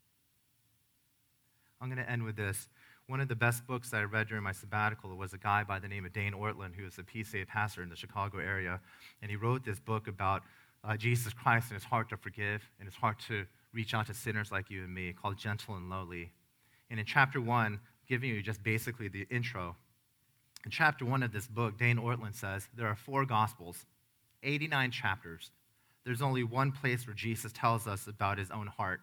I'm 1.79 1.89
going 1.89 2.03
to 2.03 2.09
end 2.09 2.23
with 2.23 2.37
this. 2.37 2.67
One 3.07 3.21
of 3.21 3.29
the 3.29 3.35
best 3.35 3.65
books 3.65 3.89
that 3.91 4.01
I 4.01 4.03
read 4.03 4.27
during 4.27 4.43
my 4.43 4.51
sabbatical 4.51 5.15
was 5.15 5.31
a 5.31 5.37
guy 5.37 5.63
by 5.63 5.79
the 5.79 5.87
name 5.87 6.05
of 6.05 6.11
Dane 6.11 6.33
Ortlund, 6.33 6.75
who 6.75 6.85
is 6.85 6.97
a 6.97 7.03
PCA 7.03 7.47
pastor 7.47 7.81
in 7.81 7.87
the 7.87 7.95
Chicago 7.95 8.39
area. 8.39 8.81
And 9.21 9.31
he 9.31 9.37
wrote 9.37 9.63
this 9.63 9.79
book 9.79 10.09
about 10.09 10.43
uh, 10.83 10.97
Jesus 10.97 11.31
Christ 11.31 11.71
and 11.71 11.79
his 11.79 11.85
heart 11.85 12.09
to 12.09 12.17
forgive 12.17 12.69
and 12.79 12.85
his 12.85 12.95
heart 12.95 13.17
to 13.29 13.45
reach 13.71 13.93
out 13.93 14.07
to 14.07 14.13
sinners 14.13 14.51
like 14.51 14.69
you 14.69 14.83
and 14.83 14.93
me, 14.93 15.13
called 15.13 15.37
Gentle 15.37 15.75
and 15.75 15.89
Lowly. 15.89 16.31
And 16.89 16.99
in 16.99 17.05
chapter 17.05 17.39
one, 17.39 17.79
giving 18.09 18.29
you 18.29 18.41
just 18.41 18.61
basically 18.61 19.07
the 19.07 19.25
intro, 19.29 19.77
in 20.65 20.71
chapter 20.71 21.05
one 21.05 21.23
of 21.23 21.31
this 21.31 21.47
book, 21.47 21.77
Dane 21.77 21.97
Ortlund 21.97 22.35
says 22.35 22.67
there 22.75 22.87
are 22.87 22.95
four 22.95 23.25
gospels, 23.25 23.85
89 24.43 24.91
chapters. 24.91 25.51
There's 26.03 26.21
only 26.21 26.43
one 26.43 26.73
place 26.73 27.07
where 27.07 27.15
Jesus 27.15 27.53
tells 27.53 27.87
us 27.87 28.05
about 28.05 28.37
his 28.37 28.51
own 28.51 28.67
heart, 28.67 28.99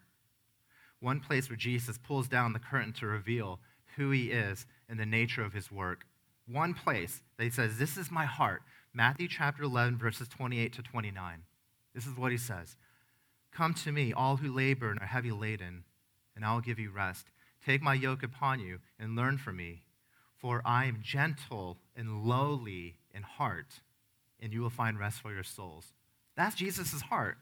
one 1.01 1.21
place 1.21 1.49
where 1.49 1.57
Jesus 1.57 1.97
pulls 1.97 2.29
down 2.29 2.53
the 2.53 2.59
curtain 2.59 2.93
to 2.95 3.07
reveal 3.07 3.61
who 3.97 4.11
he 4.11 4.31
is 4.31 4.67
and 4.89 4.99
the 4.99 5.07
nature 5.07 5.43
of 5.43 5.53
his 5.53 5.71
work. 5.71 6.05
One 6.47 6.75
place 6.75 7.23
that 7.37 7.45
he 7.45 7.51
says, 7.51 7.79
This 7.79 7.97
is 7.97 8.11
my 8.11 8.25
heart. 8.25 8.63
Matthew 8.93 9.29
chapter 9.29 9.65
11, 9.65 9.99
verses 9.99 10.29
28 10.29 10.73
to 10.75 10.83
29. 10.83 11.43
This 11.95 12.07
is 12.07 12.17
what 12.17 12.33
he 12.33 12.39
says 12.39 12.77
Come 13.53 13.75
to 13.75 13.93
me, 13.93 14.13
all 14.13 14.37
who 14.37 14.53
labor 14.53 14.91
and 14.91 15.01
are 15.01 15.07
heavy 15.07 15.31
laden, 15.31 15.85
and 16.35 16.45
I 16.45 16.53
will 16.53 16.61
give 16.61 16.79
you 16.79 16.91
rest. 16.91 17.27
Take 17.65 17.83
my 17.83 17.95
yoke 17.95 18.23
upon 18.23 18.61
you 18.61 18.79
and 18.99 19.17
learn 19.17 19.39
from 19.39 19.57
me, 19.57 19.83
for 20.37 20.61
I 20.65 20.85
am 20.85 21.01
gentle 21.03 21.79
and 21.97 22.25
lowly 22.25 22.97
in 23.15 23.23
heart, 23.23 23.81
and 24.41 24.53
you 24.53 24.61
will 24.61 24.71
find 24.71 24.99
rest 24.99 25.21
for 25.23 25.33
your 25.33 25.45
souls. 25.45 25.93
That's 26.37 26.57
Jesus' 26.57 27.01
heart. 27.03 27.39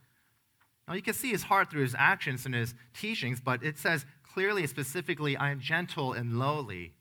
Now, 0.93 0.97
you 0.97 1.03
can 1.03 1.15
see 1.15 1.31
his 1.31 1.45
heart 1.45 1.71
through 1.71 1.85
his 1.85 1.95
actions 1.97 2.45
and 2.45 2.55
his 2.55 2.75
teachings, 2.93 3.41
but 3.41 3.63
it 3.65 3.79
says 3.79 4.05
clearly, 4.35 4.67
specifically, 4.67 5.39
I 5.39 5.51
am 5.51 5.59
gentle 5.59 6.13
and 6.13 6.39
lowly. 6.39 6.93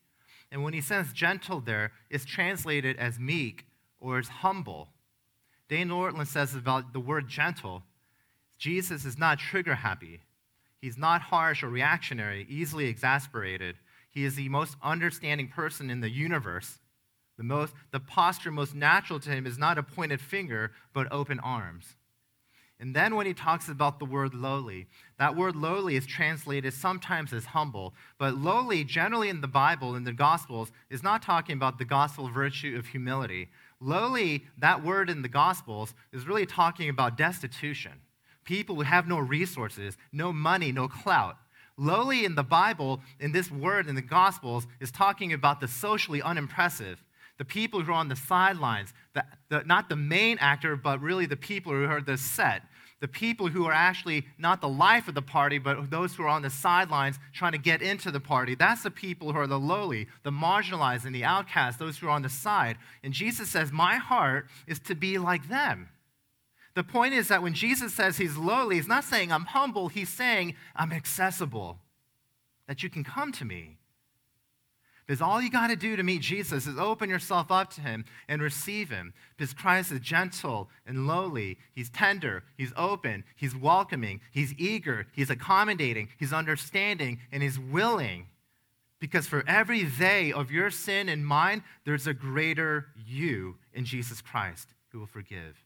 And 0.49 0.63
when 0.63 0.71
he 0.71 0.79
says 0.79 1.11
gentle 1.11 1.59
there, 1.59 1.91
it's 2.09 2.23
translated 2.23 2.95
as 2.95 3.19
meek 3.19 3.65
or 3.99 4.17
as 4.17 4.29
humble. 4.29 4.87
Dane 5.67 5.89
Ortlund 5.89 6.27
says 6.27 6.55
about 6.55 6.93
the 6.93 7.01
word 7.01 7.27
gentle 7.27 7.83
Jesus 8.57 9.03
is 9.03 9.17
not 9.17 9.39
trigger 9.39 9.75
happy. 9.75 10.21
He's 10.79 10.97
not 10.97 11.23
harsh 11.23 11.61
or 11.61 11.67
reactionary, 11.67 12.47
easily 12.49 12.85
exasperated. 12.85 13.75
He 14.09 14.23
is 14.23 14.35
the 14.35 14.47
most 14.47 14.77
understanding 14.81 15.49
person 15.49 15.89
in 15.89 15.99
the 15.99 16.09
universe. 16.09 16.79
The, 17.37 17.43
most, 17.43 17.73
the 17.91 17.99
posture 17.99 18.51
most 18.51 18.73
natural 18.73 19.19
to 19.19 19.31
him 19.31 19.45
is 19.45 19.57
not 19.57 19.77
a 19.77 19.83
pointed 19.83 20.21
finger, 20.21 20.71
but 20.93 21.11
open 21.11 21.41
arms. 21.41 21.97
And 22.81 22.95
then 22.95 23.15
when 23.15 23.27
he 23.27 23.33
talks 23.35 23.69
about 23.69 23.99
the 23.99 24.05
word 24.05 24.33
lowly, 24.33 24.87
that 25.19 25.35
word 25.35 25.55
lowly 25.55 25.95
is 25.95 26.07
translated 26.07 26.73
sometimes 26.73 27.31
as 27.31 27.45
humble, 27.45 27.93
but 28.17 28.35
lowly, 28.35 28.83
generally 28.83 29.29
in 29.29 29.39
the 29.39 29.47
Bible, 29.47 29.95
in 29.95 30.03
the 30.03 30.11
Gospels, 30.11 30.71
is 30.89 31.03
not 31.03 31.21
talking 31.21 31.55
about 31.55 31.77
the 31.77 31.85
gospel 31.85 32.27
virtue 32.27 32.75
of 32.75 32.87
humility. 32.87 33.49
Lowly, 33.79 34.47
that 34.57 34.83
word 34.83 35.11
in 35.11 35.21
the 35.21 35.29
Gospels, 35.29 35.93
is 36.11 36.25
really 36.25 36.47
talking 36.47 36.89
about 36.89 37.17
destitution. 37.17 37.93
People 38.45 38.77
who 38.77 38.81
have 38.81 39.07
no 39.07 39.19
resources, 39.19 39.95
no 40.11 40.33
money, 40.33 40.71
no 40.71 40.87
clout. 40.87 41.37
Lowly 41.77 42.25
in 42.25 42.33
the 42.33 42.43
Bible, 42.43 43.01
in 43.19 43.31
this 43.31 43.51
word 43.51 43.87
in 43.87 43.93
the 43.93 44.01
Gospels, 44.01 44.65
is 44.79 44.89
talking 44.89 45.33
about 45.33 45.59
the 45.59 45.67
socially 45.67 46.23
unimpressive, 46.23 47.03
the 47.37 47.45
people 47.45 47.81
who 47.81 47.91
are 47.91 47.95
on 47.95 48.07
the 48.07 48.15
sidelines, 48.15 48.93
the, 49.13 49.23
the, 49.49 49.63
not 49.65 49.89
the 49.89 49.95
main 49.95 50.37
actor, 50.39 50.75
but 50.75 50.99
really 50.99 51.27
the 51.27 51.37
people 51.37 51.71
who 51.73 51.85
are 51.85 52.01
the 52.01 52.17
set, 52.17 52.63
the 53.01 53.07
people 53.07 53.47
who 53.47 53.65
are 53.65 53.73
actually 53.73 54.25
not 54.37 54.61
the 54.61 54.69
life 54.69 55.07
of 55.07 55.15
the 55.15 55.21
party, 55.21 55.57
but 55.57 55.89
those 55.89 56.15
who 56.15 56.23
are 56.23 56.29
on 56.29 56.43
the 56.43 56.49
sidelines 56.49 57.19
trying 57.33 57.51
to 57.51 57.57
get 57.57 57.81
into 57.81 58.11
the 58.11 58.19
party. 58.19 58.55
That's 58.55 58.83
the 58.83 58.91
people 58.91 59.33
who 59.33 59.39
are 59.39 59.47
the 59.47 59.59
lowly, 59.59 60.07
the 60.23 60.31
marginalized, 60.31 61.03
and 61.03 61.13
the 61.13 61.25
outcast, 61.25 61.79
those 61.79 61.97
who 61.97 62.07
are 62.07 62.11
on 62.11 62.21
the 62.21 62.29
side. 62.29 62.77
And 63.03 63.11
Jesus 63.11 63.49
says, 63.49 63.71
My 63.71 63.95
heart 63.95 64.47
is 64.67 64.79
to 64.81 64.95
be 64.95 65.17
like 65.17 65.49
them. 65.49 65.89
The 66.75 66.83
point 66.83 67.13
is 67.13 67.27
that 67.27 67.43
when 67.43 67.53
Jesus 67.53 67.93
says 67.93 68.17
he's 68.17 68.37
lowly, 68.37 68.75
he's 68.75 68.87
not 68.87 69.03
saying 69.03 69.31
I'm 69.31 69.45
humble, 69.45 69.89
he's 69.89 70.09
saying 70.09 70.55
I'm 70.75 70.93
accessible, 70.93 71.79
that 72.67 72.83
you 72.83 72.89
can 72.89 73.03
come 73.03 73.31
to 73.33 73.43
me. 73.43 73.77
Because 75.11 75.21
all 75.21 75.41
you 75.41 75.49
got 75.49 75.67
to 75.67 75.75
do 75.75 75.97
to 75.97 76.03
meet 76.03 76.21
Jesus 76.21 76.65
is 76.65 76.79
open 76.79 77.09
yourself 77.09 77.51
up 77.51 77.69
to 77.73 77.81
him 77.81 78.05
and 78.29 78.41
receive 78.41 78.89
him. 78.89 79.13
Because 79.35 79.53
Christ 79.53 79.91
is 79.91 79.99
gentle 79.99 80.69
and 80.87 81.05
lowly. 81.05 81.57
He's 81.75 81.89
tender. 81.89 82.45
He's 82.57 82.71
open. 82.77 83.25
He's 83.35 83.53
welcoming. 83.53 84.21
He's 84.31 84.53
eager. 84.57 85.07
He's 85.11 85.29
accommodating. 85.29 86.07
He's 86.17 86.31
understanding. 86.31 87.19
And 87.29 87.43
he's 87.43 87.59
willing. 87.59 88.27
Because 89.01 89.27
for 89.27 89.43
every 89.45 89.83
they 89.83 90.31
of 90.31 90.49
your 90.49 90.71
sin 90.71 91.09
and 91.09 91.27
mine, 91.27 91.65
there's 91.83 92.07
a 92.07 92.13
greater 92.13 92.85
you 92.95 93.57
in 93.73 93.83
Jesus 93.83 94.21
Christ 94.21 94.69
who 94.93 94.99
will 94.99 95.07
forgive. 95.07 95.65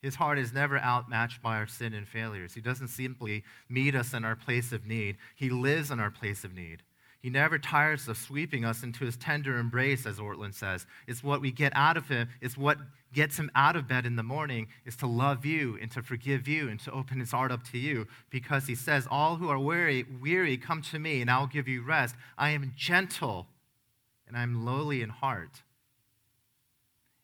His 0.00 0.14
heart 0.14 0.38
is 0.38 0.54
never 0.54 0.78
outmatched 0.78 1.42
by 1.42 1.56
our 1.56 1.66
sin 1.66 1.92
and 1.92 2.08
failures. 2.08 2.54
He 2.54 2.62
doesn't 2.62 2.88
simply 2.88 3.44
meet 3.68 3.94
us 3.94 4.14
in 4.14 4.24
our 4.24 4.36
place 4.36 4.72
of 4.72 4.86
need, 4.86 5.18
He 5.36 5.50
lives 5.50 5.90
in 5.90 6.00
our 6.00 6.10
place 6.10 6.44
of 6.44 6.54
need. 6.54 6.82
He 7.24 7.30
never 7.30 7.58
tires 7.58 8.06
of 8.06 8.18
sweeping 8.18 8.66
us 8.66 8.82
into 8.82 9.06
his 9.06 9.16
tender 9.16 9.56
embrace, 9.56 10.04
as 10.04 10.18
Ortlund 10.18 10.52
says. 10.52 10.84
It's 11.06 11.24
what 11.24 11.40
we 11.40 11.50
get 11.50 11.72
out 11.74 11.96
of 11.96 12.06
him, 12.06 12.28
it's 12.42 12.58
what 12.58 12.76
gets 13.14 13.38
him 13.38 13.50
out 13.54 13.76
of 13.76 13.88
bed 13.88 14.04
in 14.04 14.16
the 14.16 14.22
morning, 14.22 14.68
is 14.84 14.94
to 14.96 15.06
love 15.06 15.46
you 15.46 15.78
and 15.80 15.90
to 15.92 16.02
forgive 16.02 16.46
you 16.46 16.68
and 16.68 16.78
to 16.80 16.92
open 16.92 17.20
his 17.20 17.30
heart 17.30 17.50
up 17.50 17.64
to 17.70 17.78
you. 17.78 18.06
Because 18.28 18.66
he 18.66 18.74
says, 18.74 19.08
All 19.10 19.36
who 19.36 19.48
are 19.48 19.58
weary, 19.58 20.04
weary, 20.20 20.58
come 20.58 20.82
to 20.82 20.98
me, 20.98 21.22
and 21.22 21.30
I 21.30 21.38
will 21.38 21.46
give 21.46 21.66
you 21.66 21.82
rest. 21.82 22.14
I 22.36 22.50
am 22.50 22.74
gentle 22.76 23.46
and 24.28 24.36
I'm 24.36 24.66
lowly 24.66 25.00
in 25.00 25.08
heart. 25.08 25.62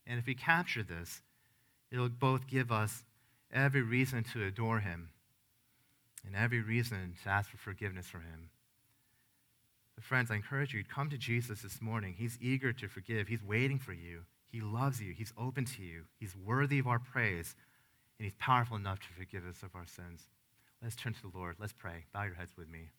And 0.07 0.19
if 0.19 0.25
we 0.25 0.35
capture 0.35 0.83
this, 0.83 1.21
it'll 1.93 2.09
both 2.09 2.47
give 2.47 2.73
us 2.73 3.05
every 3.53 3.83
reason 3.83 4.25
to 4.33 4.47
adore 4.47 4.81
him 4.81 5.11
and 6.27 6.35
every 6.35 6.63
reason 6.63 7.17
to 7.23 7.29
ask 7.29 7.51
for 7.51 7.59
forgiveness 7.59 8.07
from 8.07 8.23
him. 8.23 8.50
Friends, 10.01 10.31
I 10.31 10.37
encourage 10.37 10.75
you, 10.75 10.83
to 10.83 10.89
come 10.89 11.11
to 11.11 11.19
Jesus 11.19 11.63
this 11.63 11.81
morning. 11.81 12.15
He's 12.17 12.39
eager 12.41 12.73
to 12.73 12.89
forgive. 12.89 13.29
He's 13.29 13.45
waiting 13.45 13.79
for 13.79 13.93
you. 13.93 14.23
He 14.51 14.61
loves 14.61 15.01
you. 15.01 15.13
He's 15.13 15.33
open 15.39 15.65
to 15.67 15.83
you. 15.83 16.05
He's 16.19 16.35
worthy 16.35 16.79
of 16.79 16.87
our 16.87 16.99
praise, 16.99 17.55
and 18.19 18.25
He's 18.25 18.35
powerful 18.39 18.77
enough 18.77 18.99
to 19.01 19.09
forgive 19.17 19.47
us 19.47 19.63
of 19.63 19.75
our 19.75 19.87
sins. 19.87 20.29
Let's 20.83 20.97
turn 20.97 21.15
to 21.15 21.23
the 21.23 21.37
Lord. 21.37 21.57
Let's 21.61 21.73
pray. 21.73 22.05
Bow 22.13 22.25
your 22.25 22.35
heads 22.35 22.53
with 22.57 22.69
me. 22.69 22.91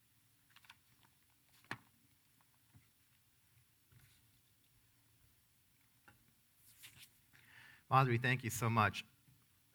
Father, 7.89 8.11
we 8.11 8.17
thank 8.17 8.43
you 8.45 8.49
so 8.49 8.69
much 8.69 9.03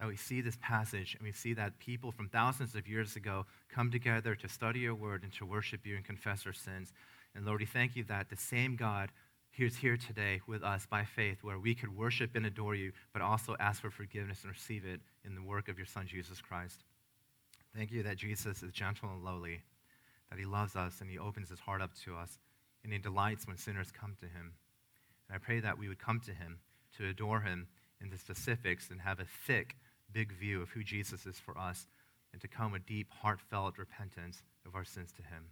that 0.01 0.09
we 0.09 0.17
see 0.17 0.41
this 0.41 0.57
passage 0.63 1.15
and 1.19 1.27
we 1.27 1.33
see 1.33 1.53
that 1.55 1.79
people 1.79 2.13
from 2.13 2.29
thousands 2.29 2.75
of 2.75 2.89
years 2.89 3.17
ago 3.17 3.45
come 3.69 3.91
together 3.91 4.35
to 4.35 4.49
study 4.49 4.81
your 4.81 4.95
word 4.95 5.23
and 5.23 5.33
to 5.35 5.45
worship 5.45 5.85
you 5.85 5.97
and 5.97 6.05
confess 6.05 6.47
our 6.47 6.53
sins. 6.53 6.93
And 7.37 7.45
Lord, 7.45 7.61
we 7.61 7.67
thank 7.67 7.95
you 7.95 8.05
that 8.05 8.31
the 8.31 8.37
same 8.37 8.77
God 8.77 9.11
is 9.59 9.77
here 9.77 9.97
today 9.97 10.41
with 10.47 10.63
us 10.63 10.87
by 10.87 11.05
faith, 11.05 11.39
where 11.43 11.59
we 11.59 11.75
could 11.75 11.95
worship 11.95 12.35
and 12.35 12.47
adore 12.47 12.75
you, 12.75 12.93
but 13.13 13.23
also 13.23 13.57
ask 13.61 13.83
for 13.83 13.91
forgiveness 13.91 14.43
and 14.43 14.53
receive 14.53 14.85
it 14.87 15.01
in 15.25 15.35
the 15.35 15.43
work 15.43 15.69
of 15.69 15.79
your 15.79 15.87
Son, 15.87 16.07
Jesus 16.07 16.41
Christ. 16.41 16.85
Thank 17.77 17.93
you 17.93 18.03
that 18.03 18.17
Jesus 18.17 18.63
is 18.63 18.73
gentle 18.73 19.11
and 19.11 19.23
lowly, 19.23 19.63
that 20.31 20.39
he 20.39 20.47
loves 20.47 20.77
us 20.77 21.01
and 21.01 21.11
he 21.11 21.19
opens 21.19 21.51
his 21.51 21.61
heart 21.61 21.83
up 21.83 21.93
to 22.05 22.17
us, 22.17 22.39
and 22.83 22.93
he 22.93 22.99
delights 22.99 23.47
when 23.47 23.59
sinners 23.59 23.93
come 23.93 24.15
to 24.21 24.27
him. 24.27 24.55
And 25.29 25.37
I 25.37 25.39
pray 25.39 25.61
that 25.61 25.79
we 25.79 25.89
would 25.89 25.99
come 25.99 26.21
to 26.21 26.33
him 26.33 26.59
to 26.97 27.07
adore 27.07 27.41
him 27.41 27.67
in 28.01 28.11
the 28.11 28.19
specifics 28.19 28.91
and 28.91 29.01
have 29.01 29.21
a 29.21 29.27
thick, 29.47 29.77
big 30.13 30.33
view 30.33 30.63
of 30.63 30.71
who 30.71 30.83
Jesus 30.83 31.27
is 31.27 31.39
for 31.39 31.57
us, 31.59 31.87
and 32.33 32.41
to 32.41 32.49
come 32.49 32.73
with 32.73 32.87
deep, 32.87 33.09
heartfelt 33.11 33.79
repentance 33.79 34.43
of 34.67 34.75
our 34.75 34.85
sins 34.85 35.13
to 35.13 35.23
him. 35.23 35.51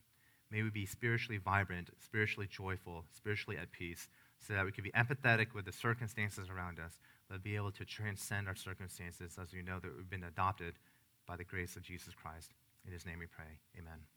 May 0.51 0.63
we 0.63 0.71
be 0.71 0.87
spiritually 0.87 1.39
vibrant, 1.39 1.91
spiritually 1.99 2.49
joyful, 2.51 3.05
spiritually 3.13 3.59
at 3.59 3.73
peace, 3.73 4.09
so 4.39 4.55
that 4.55 4.65
we 4.65 4.73
can 4.73 4.85
be 4.85 4.93
empathetic 4.93 5.55
with 5.55 5.65
the 5.65 5.73
circumstances 5.73 6.49
around 6.49 6.79
us, 6.79 6.99
but 7.29 7.43
be 7.43 7.57
able 7.57 7.73
to 7.73 7.85
transcend 7.85 8.47
our 8.47 8.57
circumstances 8.57 9.37
as 9.41 9.53
we 9.53 9.63
know 9.63 9.79
that 9.81 9.97
we've 9.97 10.11
been 10.11 10.25
adopted 10.25 10.75
by 11.27 11.37
the 11.37 11.45
grace 11.45 11.77
of 11.77 11.83
Jesus 11.83 12.15
Christ. 12.15 12.53
In 12.87 12.93
his 12.93 13.07
name 13.07 13.19
we 13.19 13.27
pray. 13.27 13.59
Amen. 13.79 14.14